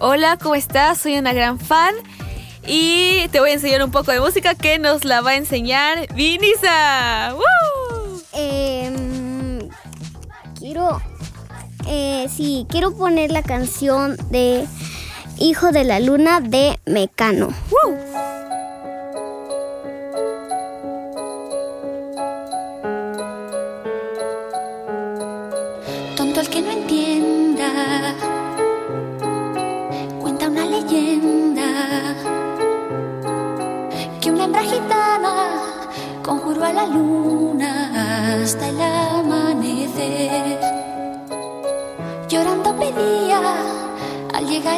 hola, 0.00 0.36
¿cómo 0.42 0.54
estás? 0.54 0.98
Soy 0.98 1.16
una 1.16 1.32
gran 1.32 1.58
fan 1.58 1.94
y 2.66 3.28
te 3.28 3.40
voy 3.40 3.50
a 3.50 3.54
enseñar 3.54 3.82
un 3.82 3.90
poco 3.90 4.12
de 4.12 4.20
música 4.20 4.54
que 4.54 4.78
nos 4.78 5.04
la 5.04 5.20
va 5.20 5.30
a 5.30 5.36
enseñar 5.36 6.12
Vinisa. 6.14 7.34
Em, 8.32 9.68
quiero. 10.58 11.00
Eh, 11.86 12.26
sí, 12.34 12.66
quiero 12.68 12.96
poner 12.96 13.30
la 13.30 13.42
canción 13.42 14.16
de 14.30 14.66
Hijo 15.38 15.70
de 15.70 15.84
la 15.84 16.00
Luna 16.00 16.40
de 16.40 16.78
Mecano. 16.86 17.48
¡Woo! 17.70 18.35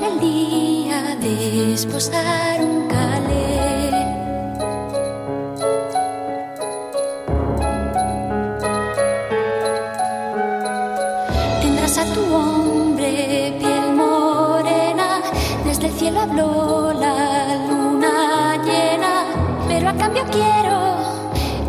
para 0.00 0.12
el 0.12 0.20
día 0.20 1.16
de 1.20 1.74
esposar 1.74 2.60
un 2.62 2.86
calé. 2.86 3.90
Tendrás 11.62 11.98
a 11.98 12.04
tu 12.14 12.22
hombre 12.32 13.56
piel 13.58 13.92
morena, 13.96 15.20
desde 15.64 15.86
el 15.88 15.92
cielo 15.94 16.20
habló 16.20 16.92
la 16.92 17.56
luna 17.68 18.62
llena, 18.64 19.24
pero 19.66 19.88
a 19.88 19.94
cambio 19.94 20.22
quiero 20.30 20.76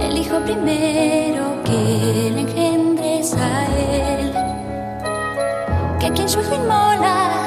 el 0.07 0.17
hijo 0.19 0.39
primero 0.41 1.63
que 1.63 2.31
le 2.35 2.41
engendres 2.41 3.33
a 3.33 3.65
él, 3.65 4.33
que 5.99 6.11
quien 6.11 6.29
su 6.29 6.41
inmola 6.41 7.38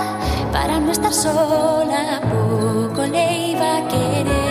para 0.53 0.79
no 0.79 0.93
estar 0.93 1.13
sola, 1.13 2.21
poco 2.21 3.07
le 3.07 3.49
iba 3.53 3.79
a 3.79 3.89
querer. 3.89 4.42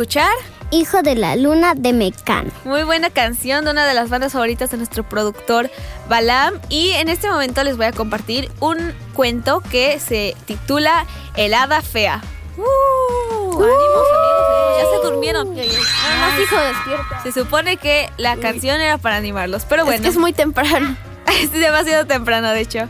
escuchar 0.00 0.32
Hijo 0.70 1.02
de 1.02 1.14
la 1.14 1.36
Luna 1.36 1.74
de 1.74 1.92
Mecano. 1.92 2.50
Muy 2.64 2.84
buena 2.84 3.10
canción 3.10 3.66
de 3.66 3.72
una 3.72 3.86
de 3.86 3.92
las 3.92 4.08
bandas 4.08 4.32
favoritas 4.32 4.70
de 4.70 4.78
nuestro 4.78 5.06
productor 5.06 5.70
Balam. 6.08 6.54
Y 6.70 6.92
en 6.92 7.10
este 7.10 7.28
momento 7.28 7.62
les 7.64 7.76
voy 7.76 7.84
a 7.84 7.92
compartir 7.92 8.50
un 8.60 8.94
cuento 9.12 9.60
que 9.70 10.00
se 10.00 10.34
titula 10.46 11.04
El 11.36 11.52
Hada 11.52 11.82
Fea. 11.82 12.22
Uh, 12.56 12.62
¡Uh! 12.62 13.62
¡Ánimos, 13.62 14.06
amigos! 14.16 14.78
Ya 14.78 14.84
se 14.90 15.06
durmieron. 15.06 15.48
Hijo, 15.58 16.56
despierta. 16.56 17.22
Se 17.24 17.32
supone 17.32 17.76
que 17.76 18.08
la 18.16 18.38
canción 18.38 18.80
era 18.80 18.96
para 18.96 19.16
animarlos, 19.16 19.66
pero 19.66 19.84
bueno. 19.84 19.96
Es, 19.96 20.00
que 20.00 20.08
es 20.08 20.16
muy 20.16 20.32
temprano. 20.32 20.96
es 21.42 21.52
demasiado 21.52 22.06
temprano, 22.06 22.52
de 22.52 22.60
hecho. 22.60 22.88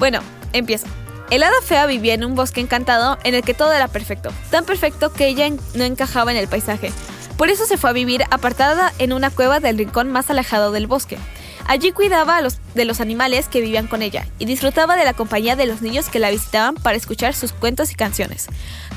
Bueno, 0.00 0.22
empiezo. 0.52 0.88
El 1.30 1.42
hada 1.42 1.60
fea 1.62 1.84
vivía 1.84 2.14
en 2.14 2.24
un 2.24 2.34
bosque 2.34 2.60
encantado 2.60 3.18
en 3.22 3.34
el 3.34 3.42
que 3.42 3.52
todo 3.52 3.72
era 3.72 3.88
perfecto, 3.88 4.30
tan 4.50 4.64
perfecto 4.64 5.12
que 5.12 5.28
ella 5.28 5.46
no 5.74 5.84
encajaba 5.84 6.30
en 6.30 6.38
el 6.38 6.48
paisaje. 6.48 6.90
Por 7.36 7.50
eso 7.50 7.66
se 7.66 7.76
fue 7.76 7.90
a 7.90 7.92
vivir 7.92 8.24
apartada 8.30 8.94
en 8.98 9.12
una 9.12 9.28
cueva 9.28 9.60
del 9.60 9.76
rincón 9.76 10.10
más 10.10 10.30
alejado 10.30 10.72
del 10.72 10.86
bosque. 10.86 11.18
Allí 11.66 11.92
cuidaba 11.92 12.40
de 12.74 12.84
los 12.86 13.00
animales 13.02 13.46
que 13.46 13.60
vivían 13.60 13.88
con 13.88 14.00
ella 14.00 14.26
y 14.38 14.46
disfrutaba 14.46 14.96
de 14.96 15.04
la 15.04 15.12
compañía 15.12 15.54
de 15.54 15.66
los 15.66 15.82
niños 15.82 16.08
que 16.08 16.18
la 16.18 16.30
visitaban 16.30 16.76
para 16.76 16.96
escuchar 16.96 17.34
sus 17.34 17.52
cuentos 17.52 17.92
y 17.92 17.94
canciones. 17.94 18.46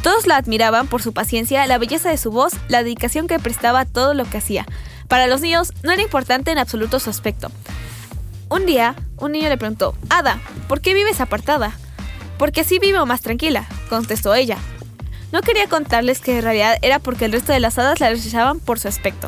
Todos 0.01 0.25
la 0.25 0.37
admiraban 0.37 0.87
por 0.87 1.01
su 1.01 1.11
paciencia, 1.11 1.67
la 1.67 1.77
belleza 1.77 2.09
de 2.09 2.17
su 2.17 2.31
voz, 2.31 2.53
la 2.69 2.81
dedicación 2.81 3.27
que 3.27 3.39
prestaba 3.39 3.81
a 3.81 3.85
todo 3.85 4.13
lo 4.13 4.23
que 4.23 4.37
hacía. 4.37 4.65
Para 5.09 5.27
los 5.27 5.41
niños 5.41 5.73
no 5.83 5.91
era 5.91 6.01
importante 6.01 6.49
en 6.51 6.59
absoluto 6.59 7.01
su 7.01 7.09
aspecto. 7.09 7.51
Un 8.47 8.65
día, 8.65 8.95
un 9.17 9.33
niño 9.33 9.49
le 9.49 9.57
preguntó, 9.57 9.95
Ada, 10.09 10.39
¿por 10.69 10.79
qué 10.79 10.93
vives 10.93 11.19
apartada? 11.19 11.77
Porque 12.41 12.61
así 12.61 12.79
vivo 12.79 13.05
más 13.05 13.21
tranquila, 13.21 13.67
contestó 13.87 14.33
ella. 14.33 14.57
No 15.31 15.43
quería 15.43 15.67
contarles 15.67 16.21
que 16.21 16.37
en 16.37 16.41
realidad 16.41 16.75
era 16.81 16.97
porque 16.97 17.25
el 17.25 17.31
resto 17.33 17.53
de 17.53 17.59
las 17.59 17.77
hadas 17.77 17.99
la 17.99 18.09
rechazaban 18.09 18.59
por 18.59 18.79
su 18.79 18.87
aspecto. 18.87 19.27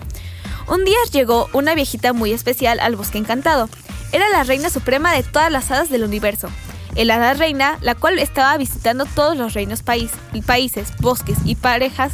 Un 0.68 0.84
día 0.84 0.98
llegó 1.12 1.48
una 1.54 1.76
viejita 1.76 2.12
muy 2.12 2.32
especial 2.32 2.80
al 2.80 2.96
bosque 2.96 3.20
encantado. 3.20 3.70
Era 4.14 4.30
la 4.30 4.44
reina 4.44 4.72
suprema 4.72 5.14
de 5.14 5.22
todas 5.22 5.52
las 5.52 5.70
hadas 5.70 5.92
del 5.92 6.04
universo. 6.04 6.50
El 6.96 7.12
hada 7.12 7.36
reina, 7.36 7.78
la 7.82 7.94
cual 7.94 8.18
estaba 8.18 8.58
visitando 8.58 9.06
todos 9.06 9.38
los 9.38 9.54
reinos 9.54 9.84
y 10.34 10.42
países, 10.42 10.88
bosques 11.00 11.38
y 11.46 11.54
parejas, 11.54 12.14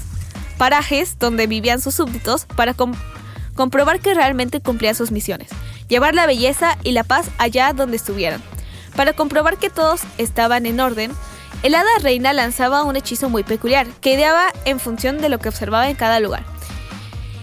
parajes 0.57 1.17
donde 1.17 1.47
vivían 1.47 1.79
sus 1.79 1.95
súbditos 1.95 2.45
para 2.57 2.73
com- 2.73 2.93
comprobar 3.55 4.01
que 4.01 4.13
realmente 4.13 4.59
cumplía 4.59 4.93
sus 4.93 5.11
misiones, 5.11 5.47
llevar 5.87 6.13
la 6.13 6.27
belleza 6.27 6.77
y 6.83 6.91
la 6.91 7.05
paz 7.05 7.27
allá 7.37 7.71
donde 7.71 7.95
estuvieran. 7.95 8.43
Para 8.99 9.13
comprobar 9.13 9.55
que 9.55 9.69
todos 9.69 10.01
estaban 10.17 10.65
en 10.65 10.81
orden, 10.81 11.13
el 11.63 11.73
hada 11.73 11.87
reina 12.01 12.33
lanzaba 12.33 12.83
un 12.83 12.97
hechizo 12.97 13.29
muy 13.29 13.45
peculiar, 13.45 13.87
que 14.01 14.15
ideaba 14.15 14.47
en 14.65 14.77
función 14.77 15.19
de 15.19 15.29
lo 15.29 15.39
que 15.39 15.47
observaba 15.47 15.89
en 15.89 15.95
cada 15.95 16.19
lugar. 16.19 16.43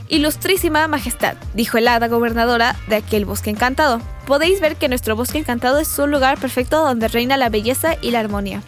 Ilustrísima 0.09 0.87
Majestad, 0.87 1.39
dijo 1.55 1.79
el 1.79 1.89
hada 1.89 2.09
gobernadora 2.09 2.77
de 2.89 2.97
aquel 2.97 3.25
bosque 3.25 3.49
encantado, 3.49 4.03
podéis 4.27 4.61
ver 4.61 4.77
que 4.77 4.91
nuestro 4.91 5.17
bosque 5.17 5.39
encantado 5.39 5.79
es 5.79 5.99
un 5.99 6.11
lugar 6.11 6.39
perfecto 6.39 6.85
donde 6.85 7.09
reina 7.09 7.39
la 7.39 7.49
belleza 7.49 7.97
y 8.03 8.11
la 8.11 8.21
armonía. 8.21 8.63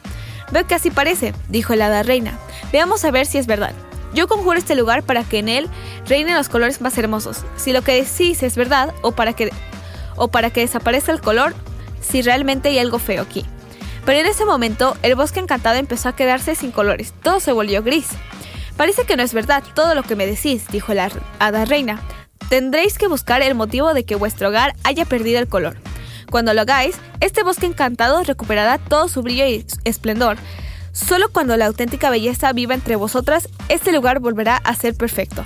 Veo 0.51 0.67
que 0.67 0.75
así 0.75 0.91
parece, 0.91 1.35
dijo 1.51 1.75
el 1.75 1.83
hada 1.83 2.03
reina. 2.03 2.39
Veamos 2.73 3.05
a 3.05 3.11
ver 3.11 3.27
si 3.27 3.37
es 3.37 3.47
verdad. 3.47 3.75
Yo 4.15 4.29
conjuro 4.29 4.57
este 4.59 4.75
lugar 4.75 5.03
para 5.03 5.25
que 5.25 5.41
en 5.41 5.51
él 5.51 5.69
reinen 6.07 6.37
los 6.37 6.49
colores 6.49 6.81
más 6.81 6.97
hermosos. 6.97 7.45
Si 7.55 7.75
lo 7.75 7.83
que 7.83 8.03
decís 8.03 8.43
es 8.43 8.57
verdad, 8.57 8.95
o 9.03 9.13
para 9.13 9.35
que, 9.35 9.51
o 10.17 10.29
para 10.29 10.49
que 10.49 10.61
desaparezca 10.63 11.13
el 11.13 11.21
color, 11.21 11.55
si 12.01 12.23
realmente 12.23 12.69
hay 12.69 12.79
algo 12.79 12.99
feo 12.99 13.23
aquí. 13.23 13.45
Pero 14.05 14.21
en 14.21 14.27
ese 14.27 14.45
momento, 14.45 14.97
el 15.03 15.15
bosque 15.15 15.41
encantado 15.41 15.77
empezó 15.77 16.09
a 16.09 16.17
quedarse 16.17 16.55
sin 16.55 16.71
colores. 16.71 17.13
Todo 17.23 17.41
se 17.41 17.53
volvió 17.53 17.83
gris. 17.83 18.09
Parece 18.77 19.05
que 19.05 19.17
no 19.17 19.23
es 19.23 19.35
verdad 19.35 19.63
todo 19.75 19.95
lo 19.95 20.03
que 20.03 20.17
me 20.17 20.27
decís, 20.27 20.67
dijo 20.71 20.95
la 20.95 21.11
hada 21.39 21.65
reina. 21.65 22.01
Tendréis 22.49 22.97
que 22.97 23.09
buscar 23.09 23.43
el 23.43 23.55
motivo 23.55 23.93
de 23.93 24.05
que 24.05 24.15
vuestro 24.15 24.49
hogar 24.49 24.75
haya 24.85 25.05
perdido 25.05 25.41
el 25.41 25.49
color. 25.49 25.77
Cuando 26.31 26.55
lo 26.55 26.63
hagáis, 26.63 26.97
este 27.21 27.43
bosque 27.43 27.67
encantado 27.67 28.23
recuperará 28.23 28.79
todo 28.79 29.09
su 29.09 29.23
brillo 29.23 29.47
y 29.47 29.67
esplendor. 29.85 30.37
Solo 30.93 31.31
cuando 31.31 31.57
la 31.57 31.67
auténtica 31.67 32.11
belleza 32.11 32.53
viva 32.53 32.75
entre 32.75 32.97
vosotras, 32.97 33.49
este 33.69 33.93
lugar 33.93 34.21
volverá 34.21 34.57
a 34.57 34.75
ser 34.75 34.95
perfecto. 34.95 35.45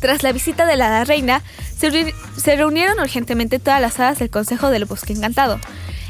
Tras 0.00 0.22
la 0.22 0.32
visita 0.32 0.66
de 0.66 0.76
la 0.76 1.04
reina, 1.04 1.42
se, 1.78 1.90
reuni- 1.90 2.14
se 2.36 2.56
reunieron 2.56 2.98
urgentemente 3.00 3.58
todas 3.58 3.80
las 3.80 3.98
hadas 4.00 4.18
del 4.18 4.30
Consejo 4.30 4.70
del 4.70 4.84
Bosque 4.84 5.12
Encantado. 5.12 5.58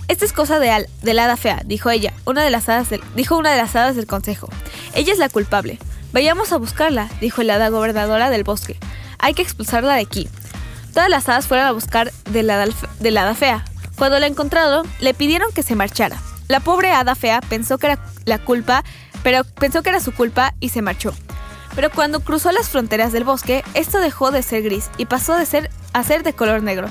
Esta 0.08 0.24
es 0.24 0.32
cosa 0.32 0.58
de, 0.58 0.70
al- 0.70 0.88
de 1.02 1.14
la 1.14 1.24
hada 1.24 1.36
fea, 1.36 1.62
dijo 1.64 1.90
ella, 1.90 2.12
una 2.26 2.42
de 2.42 2.50
las 2.50 2.68
hadas 2.68 2.90
del- 2.90 3.02
dijo 3.14 3.36
una 3.38 3.50
de 3.52 3.56
las 3.56 3.74
hadas 3.74 3.96
del 3.96 4.06
consejo. 4.06 4.48
Ella 4.94 5.12
es 5.12 5.18
la 5.18 5.28
culpable. 5.28 5.78
Vayamos 6.12 6.52
a 6.52 6.58
buscarla, 6.58 7.08
dijo 7.20 7.42
la 7.42 7.54
hada 7.54 7.70
gobernadora 7.70 8.30
del 8.30 8.44
bosque. 8.44 8.76
Hay 9.18 9.34
que 9.34 9.42
expulsarla 9.42 9.94
de 9.94 10.02
aquí. 10.02 10.28
Todas 10.92 11.08
las 11.08 11.28
hadas 11.28 11.46
fueron 11.46 11.66
a 11.66 11.72
buscar 11.72 12.12
de 12.30 12.42
la, 12.42 12.54
hada 12.62 12.72
fe- 12.72 12.86
de 13.00 13.10
la 13.10 13.22
hada 13.22 13.34
fea. 13.34 13.64
Cuando 13.96 14.18
la 14.18 14.26
encontraron, 14.26 14.86
le 15.00 15.14
pidieron 15.14 15.50
que 15.52 15.62
se 15.62 15.74
marchara. 15.74 16.20
La 16.48 16.60
pobre 16.60 16.90
hada 16.92 17.14
fea 17.14 17.40
pensó 17.40 17.78
que 17.78 17.86
era 17.86 17.98
la 18.26 18.38
culpa, 18.38 18.84
pero 19.22 19.42
pensó 19.44 19.82
que 19.82 19.88
era 19.90 20.00
su 20.00 20.12
culpa 20.12 20.54
y 20.60 20.68
se 20.68 20.82
marchó. 20.82 21.14
Pero 21.74 21.90
cuando 21.90 22.20
cruzó 22.20 22.52
las 22.52 22.68
fronteras 22.68 23.12
del 23.12 23.24
bosque, 23.24 23.64
esto 23.74 23.98
dejó 23.98 24.30
de 24.30 24.42
ser 24.42 24.62
gris 24.62 24.90
y 24.96 25.06
pasó 25.06 25.36
de 25.36 25.46
ser 25.46 25.70
a 25.92 26.02
ser 26.02 26.22
de 26.22 26.32
color 26.32 26.62
negro. 26.62 26.88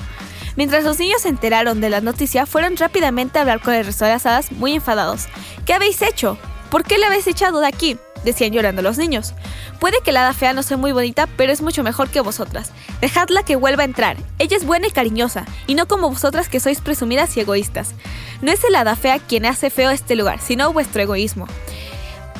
Mientras 0.56 0.84
los 0.84 0.98
niños 0.98 1.22
se 1.22 1.28
enteraron 1.28 1.80
de 1.80 1.90
la 1.90 2.00
noticia, 2.00 2.46
fueron 2.46 2.76
rápidamente 2.76 3.38
a 3.38 3.42
hablar 3.42 3.60
con 3.60 3.74
el 3.74 3.84
resto 3.84 4.04
de 4.04 4.12
las 4.12 4.26
hadas 4.26 4.52
muy 4.52 4.74
enfadados. 4.74 5.26
¿Qué 5.66 5.74
habéis 5.74 6.00
hecho? 6.00 6.38
¿Por 6.70 6.84
qué 6.84 6.98
la 6.98 7.08
habéis 7.08 7.26
echado 7.26 7.60
de 7.60 7.66
aquí? 7.66 7.98
decían 8.24 8.52
llorando 8.52 8.82
los 8.82 8.98
niños. 8.98 9.34
Puede 9.78 9.98
que 10.02 10.12
la 10.12 10.22
hada 10.22 10.32
fea 10.32 10.52
no 10.52 10.62
sea 10.62 10.76
muy 10.76 10.92
bonita, 10.92 11.28
pero 11.36 11.52
es 11.52 11.60
mucho 11.60 11.82
mejor 11.82 12.08
que 12.08 12.20
vosotras. 12.20 12.72
Dejadla 13.00 13.42
que 13.42 13.56
vuelva 13.56 13.82
a 13.82 13.86
entrar. 13.86 14.16
Ella 14.38 14.56
es 14.56 14.64
buena 14.64 14.86
y 14.86 14.90
cariñosa, 14.90 15.44
y 15.66 15.74
no 15.74 15.86
como 15.86 16.08
vosotras 16.08 16.48
que 16.48 16.60
sois 16.60 16.80
presumidas 16.80 17.36
y 17.36 17.40
egoístas. 17.40 17.94
No 18.40 18.50
es 18.50 18.64
el 18.64 18.76
hada 18.76 18.96
fea 18.96 19.18
quien 19.18 19.46
hace 19.46 19.70
feo 19.70 19.90
este 19.90 20.16
lugar, 20.16 20.40
sino 20.40 20.72
vuestro 20.72 21.02
egoísmo. 21.02 21.46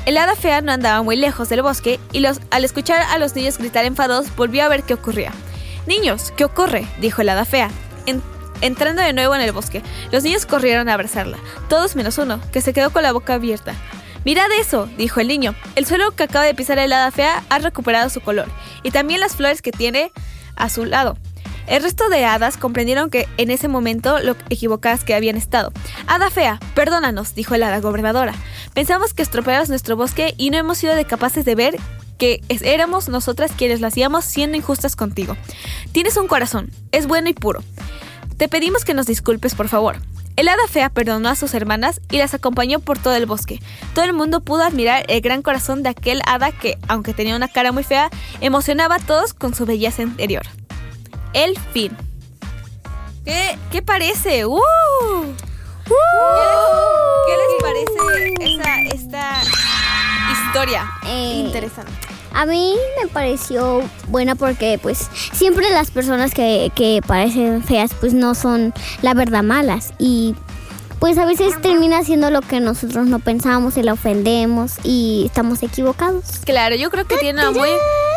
El 0.07 0.19
hada 0.19 0.37
fea 0.37 0.61
no 0.61 0.71
andaba 0.73 1.03
muy 1.03 1.17
lejos 1.17 1.49
del 1.49 1.63
bosque 1.63 1.99
y 2.13 2.21
los- 2.21 2.41
al 2.51 2.65
escuchar 2.65 3.01
a 3.03 3.19
los 3.19 3.35
niños 3.35 3.57
gritar 3.59 3.85
enfadados 3.85 4.35
volvió 4.37 4.65
a 4.65 4.69
ver 4.69 4.83
qué 4.83 4.95
ocurría. 4.95 5.33
Niños, 5.87 6.33
¿qué 6.37 6.45
ocurre? 6.45 6.87
dijo 7.01 7.23
el 7.23 7.29
hada 7.31 7.45
fea. 7.45 7.71
En- 8.07 8.23
entrando 8.61 9.01
de 9.03 9.13
nuevo 9.15 9.35
en 9.35 9.41
el 9.41 9.53
bosque, 9.53 9.83
los 10.13 10.23
niños 10.23 10.45
corrieron 10.47 10.89
a 10.89 10.95
abrazarla, 10.95 11.39
todos 11.69 11.97
menos 11.97 12.19
uno, 12.19 12.41
que 12.53 12.61
se 12.61 12.73
quedó 12.75 12.91
con 12.91 13.03
la 13.03 13.13
boca 13.13 13.35
abierta. 13.35 13.75
Mirad 14.27 14.51
eso, 14.59 14.89
dijo 14.99 15.21
el 15.21 15.29
niño. 15.29 15.55
El 15.75 15.87
suelo 15.87 16.11
que 16.13 16.23
acaba 16.23 16.45
de 16.45 16.55
pisar 16.55 16.79
el 16.79 16.93
hada 16.93 17.11
fea 17.11 17.43
ha 17.49 17.59
recuperado 17.59 18.09
su 18.11 18.21
color, 18.21 18.49
y 18.83 18.91
también 18.91 19.21
las 19.21 19.37
flores 19.37 19.63
que 19.63 19.73
tiene 19.73 20.13
a 20.57 20.69
su 20.69 20.85
lado. 20.85 21.17
El 21.67 21.83
resto 21.83 22.09
de 22.09 22.25
hadas 22.25 22.57
comprendieron 22.57 23.11
que 23.11 23.27
en 23.37 23.51
ese 23.51 23.69
momento 23.69 24.19
lo 24.21 24.37
equivocadas 24.51 25.05
que 25.05 25.15
habían 25.15 25.37
estado. 25.37 25.73
Hada 26.07 26.31
fea, 26.31 26.61
perdónanos, 26.75 27.35
dijo 27.35 27.57
la 27.57 27.69
hada 27.69 27.81
gobernadora. 27.81 28.35
Pensamos 28.75 29.15
que 29.15 29.23
estropeabas 29.23 29.69
nuestro 29.69 29.97
bosque 29.97 30.35
y 30.37 30.51
no 30.51 30.59
hemos 30.59 30.79
sido 30.79 30.93
capaces 31.07 31.45
de 31.45 31.55
ver 31.55 31.77
que 32.19 32.43
éramos 32.49 33.09
nosotras 33.09 33.53
quienes 33.57 33.81
lo 33.81 33.87
hacíamos 33.87 34.25
siendo 34.25 34.57
injustas 34.57 34.97
contigo. 34.97 35.37
Tienes 35.93 36.17
un 36.17 36.29
corazón, 36.29 36.71
es 36.93 37.07
bueno 37.07 37.29
y 37.29 37.35
puro. 37.35 37.63
Te 38.37 38.49
pedimos 38.49 38.85
que 38.85 38.95
nos 38.95 39.07
disculpes, 39.07 39.55
por 39.55 39.69
favor. 39.69 39.97
El 40.37 40.49
hada 40.49 40.67
fea 40.69 40.91
perdonó 40.91 41.29
a 41.29 41.37
sus 41.37 41.55
hermanas 41.55 42.01
y 42.11 42.19
las 42.19 42.35
acompañó 42.35 42.81
por 42.81 42.99
todo 42.99 43.15
el 43.15 43.27
bosque. 43.27 43.61
Todo 43.95 44.05
el 44.05 44.13
mundo 44.13 44.41
pudo 44.41 44.65
admirar 44.65 45.05
el 45.09 45.21
gran 45.21 45.43
corazón 45.43 45.85
de 45.85 45.91
aquel 45.91 46.21
hada 46.27 46.51
que, 46.51 46.77
aunque 46.89 47.15
tenía 47.15 47.37
una 47.37 47.47
cara 47.47 47.71
muy 47.71 47.85
fea, 47.85 48.11
emocionaba 48.41 48.97
a 48.97 49.01
todos 49.01 49.33
con 49.33 49.55
su 49.55 49.65
belleza 49.65 50.03
interior. 50.03 50.45
El 51.35 51.59
fin. 51.73 51.97
¿Qué, 53.25 53.59
qué 53.71 53.83
parece? 53.83 54.47
¡Uh! 54.47 54.61
¿Qué 55.85 55.95
les, 56.47 56.57
qué 57.27 57.35
les 57.37 57.53
parece 57.61 58.55
esa, 58.55 58.81
esta 58.95 59.43
historia? 60.33 60.91
Eh, 61.07 61.43
Interesante. 61.45 61.93
A 62.33 62.47
mí 62.47 62.75
me 63.01 63.09
pareció 63.09 63.83
buena 64.09 64.35
porque 64.35 64.79
pues 64.83 65.09
siempre 65.33 65.71
las 65.71 65.91
personas 65.91 66.35
que, 66.35 66.73
que 66.75 67.01
parecen 67.07 67.63
feas 67.63 67.93
pues 67.95 68.13
no 68.13 68.35
son 68.35 68.75
la 69.03 69.15
verdad 69.15 69.43
malas 69.43 69.93
y 69.99 70.35
pues 70.99 71.19
a 71.19 71.27
veces 71.27 71.61
termina 71.61 72.03
siendo 72.03 72.31
lo 72.31 72.41
que 72.41 72.61
nosotros 72.61 73.07
no 73.07 73.19
pensamos 73.19 73.77
y 73.77 73.83
la 73.83 73.93
ofendemos 73.93 74.73
y 74.83 75.25
estamos 75.27 75.63
equivocados. 75.63 76.25
Claro, 76.45 76.77
yo 76.77 76.91
creo 76.91 77.05
que 77.05 77.17
tiene 77.19 77.41
una 77.41 77.51
muy, 77.51 77.69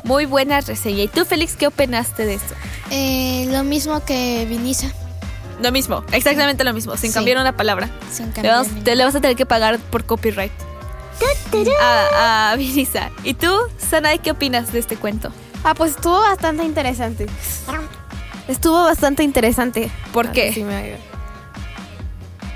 muy 0.04 0.26
buena 0.26 0.62
reseña. 0.62 1.04
¿Y 1.04 1.08
tú, 1.08 1.26
Félix, 1.26 1.56
qué 1.56 1.67
opinaste 1.67 2.26
de 2.26 2.36
esto? 2.36 2.54
Eh, 2.92 3.48
lo 3.52 3.63
mismo 3.63 4.04
que 4.06 4.46
Vinisa. 4.50 4.92
Lo 5.62 5.71
mismo, 5.71 6.04
exactamente 6.12 6.63
lo 6.63 6.74
mismo, 6.74 6.96
sin 6.98 7.10
Sí. 7.10 7.15
cambiar 7.15 7.38
una 7.40 7.56
palabra. 7.58 7.90
Sin 8.12 8.28
Le, 8.28 8.34
cambiar 8.34 8.54
vamos- 8.56 8.67
ningún- 8.69 8.84
te 8.84 8.96
le 8.96 9.04
vas 9.06 9.15
a 9.15 9.21
tener 9.21 9.36
que 9.36 9.46
pagar 9.46 9.80
por 9.80 10.06
copyright. 10.06 10.52
A, 11.82 12.52
a 12.52 12.56
Vinisa. 12.58 13.10
¿Y 13.24 13.34
tú, 13.34 13.52
Sanay, 13.90 14.19
qué 14.19 14.32
opinas 14.32 14.71
de 14.71 14.80
este 14.80 14.98
cuento? 14.98 15.32
Ah, 15.63 15.74
pues 15.74 15.92
estuvo 15.92 16.19
bastante 16.19 16.63
interesante. 16.63 17.26
Estuvo 18.48 18.84
bastante 18.84 19.24
interesante. 19.24 19.90
¿Por 20.13 20.28
Ah, 20.28 20.32
qué? 20.32 20.54
sí 20.54 20.63
me- 20.63 20.96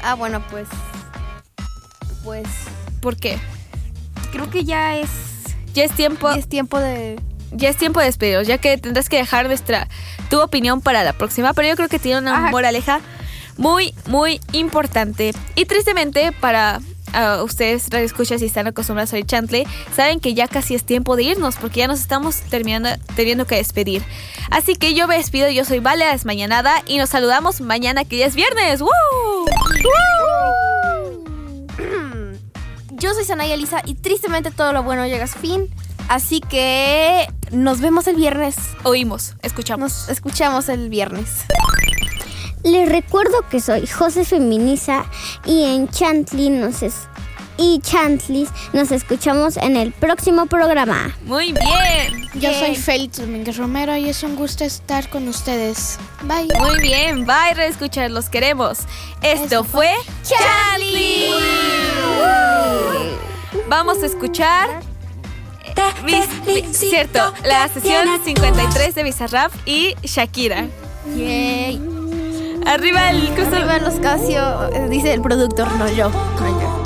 Ah, 0.04 0.14
bueno, 0.16 0.44
pues. 0.52 0.68
Pues. 2.24 2.48
¿Por 3.02 3.16
qué? 3.18 3.40
Creo 4.32 4.50
que 4.50 4.64
ya 4.64 4.96
es. 4.98 5.10
Ya 5.74 5.84
es 5.84 5.92
tiempo, 5.92 6.30
ya 6.32 6.38
es 6.38 6.48
tiempo 6.48 6.78
de. 6.80 7.20
Ya 7.52 7.70
es 7.70 7.78
tiempo 7.78 8.00
de 8.00 8.08
despedirnos, 8.08 8.48
ya 8.48 8.58
que 8.58 8.78
tendrás 8.78 9.10
que 9.10 9.18
dejar 9.18 9.48
nuestra 9.48 9.88
tu 10.30 10.40
opinión 10.42 10.82
para 10.82 11.04
la 11.04 11.14
próxima, 11.14 11.54
pero 11.54 11.68
yo 11.68 11.76
creo 11.76 11.90
que 11.90 12.00
tiene 12.00 12.20
una 12.20 12.38
Ajá. 12.38 12.52
moraleja 12.52 13.02
muy, 13.58 13.94
muy 14.08 14.40
importante. 14.54 15.34
Y 15.56 15.66
tristemente, 15.66 16.32
para 16.32 16.80
ah, 17.14 17.42
ustedes, 17.44 17.90
radio 17.90 18.06
escuchas 18.06 18.42
y 18.42 18.46
están 18.46 18.68
acostumbrados 18.68 19.14
a 19.14 19.18
oír 19.18 19.26
Chantle, 19.26 19.68
saben 19.96 20.20
que 20.20 20.34
ya 20.34 20.48
casi 20.48 20.76
es 20.76 20.84
tiempo 20.84 21.16
de 21.16 21.24
irnos, 21.24 21.58
porque 21.58 21.80
ya 21.80 21.88
nos 21.88 22.00
estamos 22.00 22.42
terminando, 22.42 22.90
teniendo 23.16 23.46
que 23.46 23.56
despedir. 23.56 24.04
Así 24.50 24.76
que 24.76 24.94
yo 24.94 25.08
me 25.08 25.18
despido, 25.18 25.50
yo 25.50 25.66
soy 25.66 25.80
Vale 25.80 26.06
Desmañanada 26.06 26.82
y 26.88 26.98
nos 26.98 27.10
saludamos 27.10 27.62
mañana 27.62 28.06
que 28.06 28.18
ya 28.18 28.26
es 28.26 28.36
viernes. 28.36 28.82
¡Woo! 28.82 28.90
¡Woo! 28.90 29.48
Yo 32.94 33.16
soy 33.16 33.26
Sanaya 33.26 33.56
Elisa 33.56 33.82
y 33.84 33.96
tristemente 33.96 34.52
todo 34.52 34.74
lo 34.74 34.84
bueno 34.84 35.08
llega 35.08 35.24
a 35.24 35.28
su 35.28 35.40
fin. 35.40 35.74
Así 36.08 36.42
que 36.42 37.28
nos 37.52 37.80
vemos 37.82 38.08
el 38.08 38.16
viernes. 38.18 38.56
Oímos, 38.84 39.36
escuchamos. 39.42 39.92
Nos 39.94 40.10
escuchamos 40.10 40.70
el 40.70 40.90
viernes. 40.90 41.30
Les 42.64 42.88
recuerdo 42.90 43.48
que 43.50 43.60
soy 43.60 43.88
José 43.88 44.24
Feminiza 44.26 45.06
y 45.46 45.64
en 45.64 45.88
Chantley 45.90 46.50
nos 46.50 46.84
es- 46.84 47.08
y 47.58 47.80
Chantlis 47.80 48.50
nos 48.74 48.92
escuchamos 48.92 49.58
en 49.58 49.78
el 49.78 49.92
próximo 49.92 50.46
programa. 50.48 51.16
Muy 51.26 51.54
bien. 51.54 52.28
Yo 52.36 52.52
soy 52.54 52.76
Félix 52.76 53.18
Domínguez 53.18 53.58
Romero 53.58 53.96
y 53.98 54.10
es 54.10 54.24
un 54.24 54.36
gusto 54.36 54.64
estar 54.64 55.10
con 55.10 55.28
ustedes. 55.28 56.00
Bye. 56.24 56.48
Muy 56.60 56.80
bien, 56.82 57.26
bye, 57.26 57.54
reescuchar, 57.56 58.10
los 58.10 58.30
queremos. 58.30 58.80
Esto 59.22 59.64
fue 59.64 59.92
Charlie. 60.24 61.30
Vamos 63.68 64.02
a 64.02 64.06
escuchar. 64.06 64.82
Cierto, 66.74 67.34
la 67.44 67.68
sesión 67.68 68.08
53 68.24 68.96
de 68.96 69.04
Bizarrap 69.04 69.52
y 69.66 69.96
Shakira. 70.04 70.68
Yay. 71.16 71.82
Arriba 72.66 73.10
el 73.10 73.34
Arriba 73.34 73.80
los 73.80 73.96
Casio, 73.96 74.70
eh, 74.74 74.88
dice 74.90 75.14
el 75.14 75.22
productor, 75.22 75.72
no 75.74 75.88
yo. 75.92 76.10
No 76.10 76.62
yo. 76.62 76.81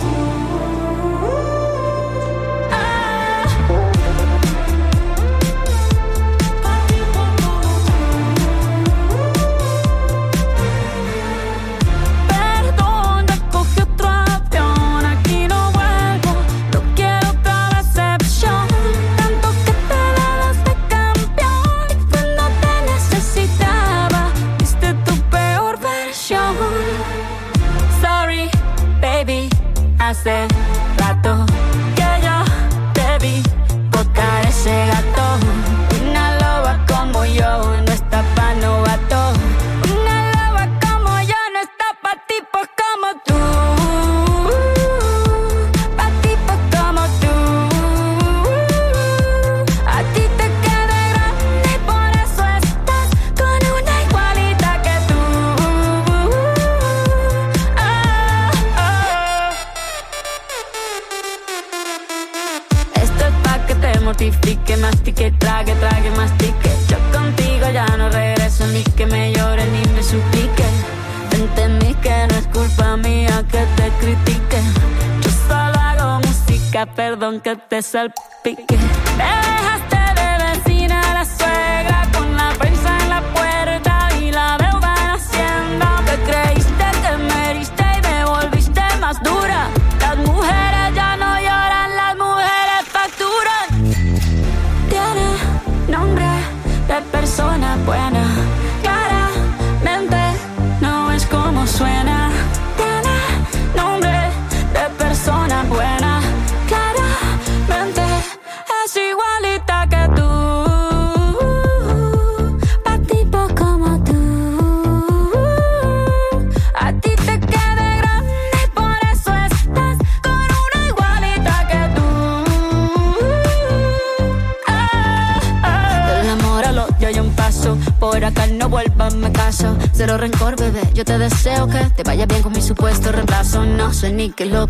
myself 77.85 78.14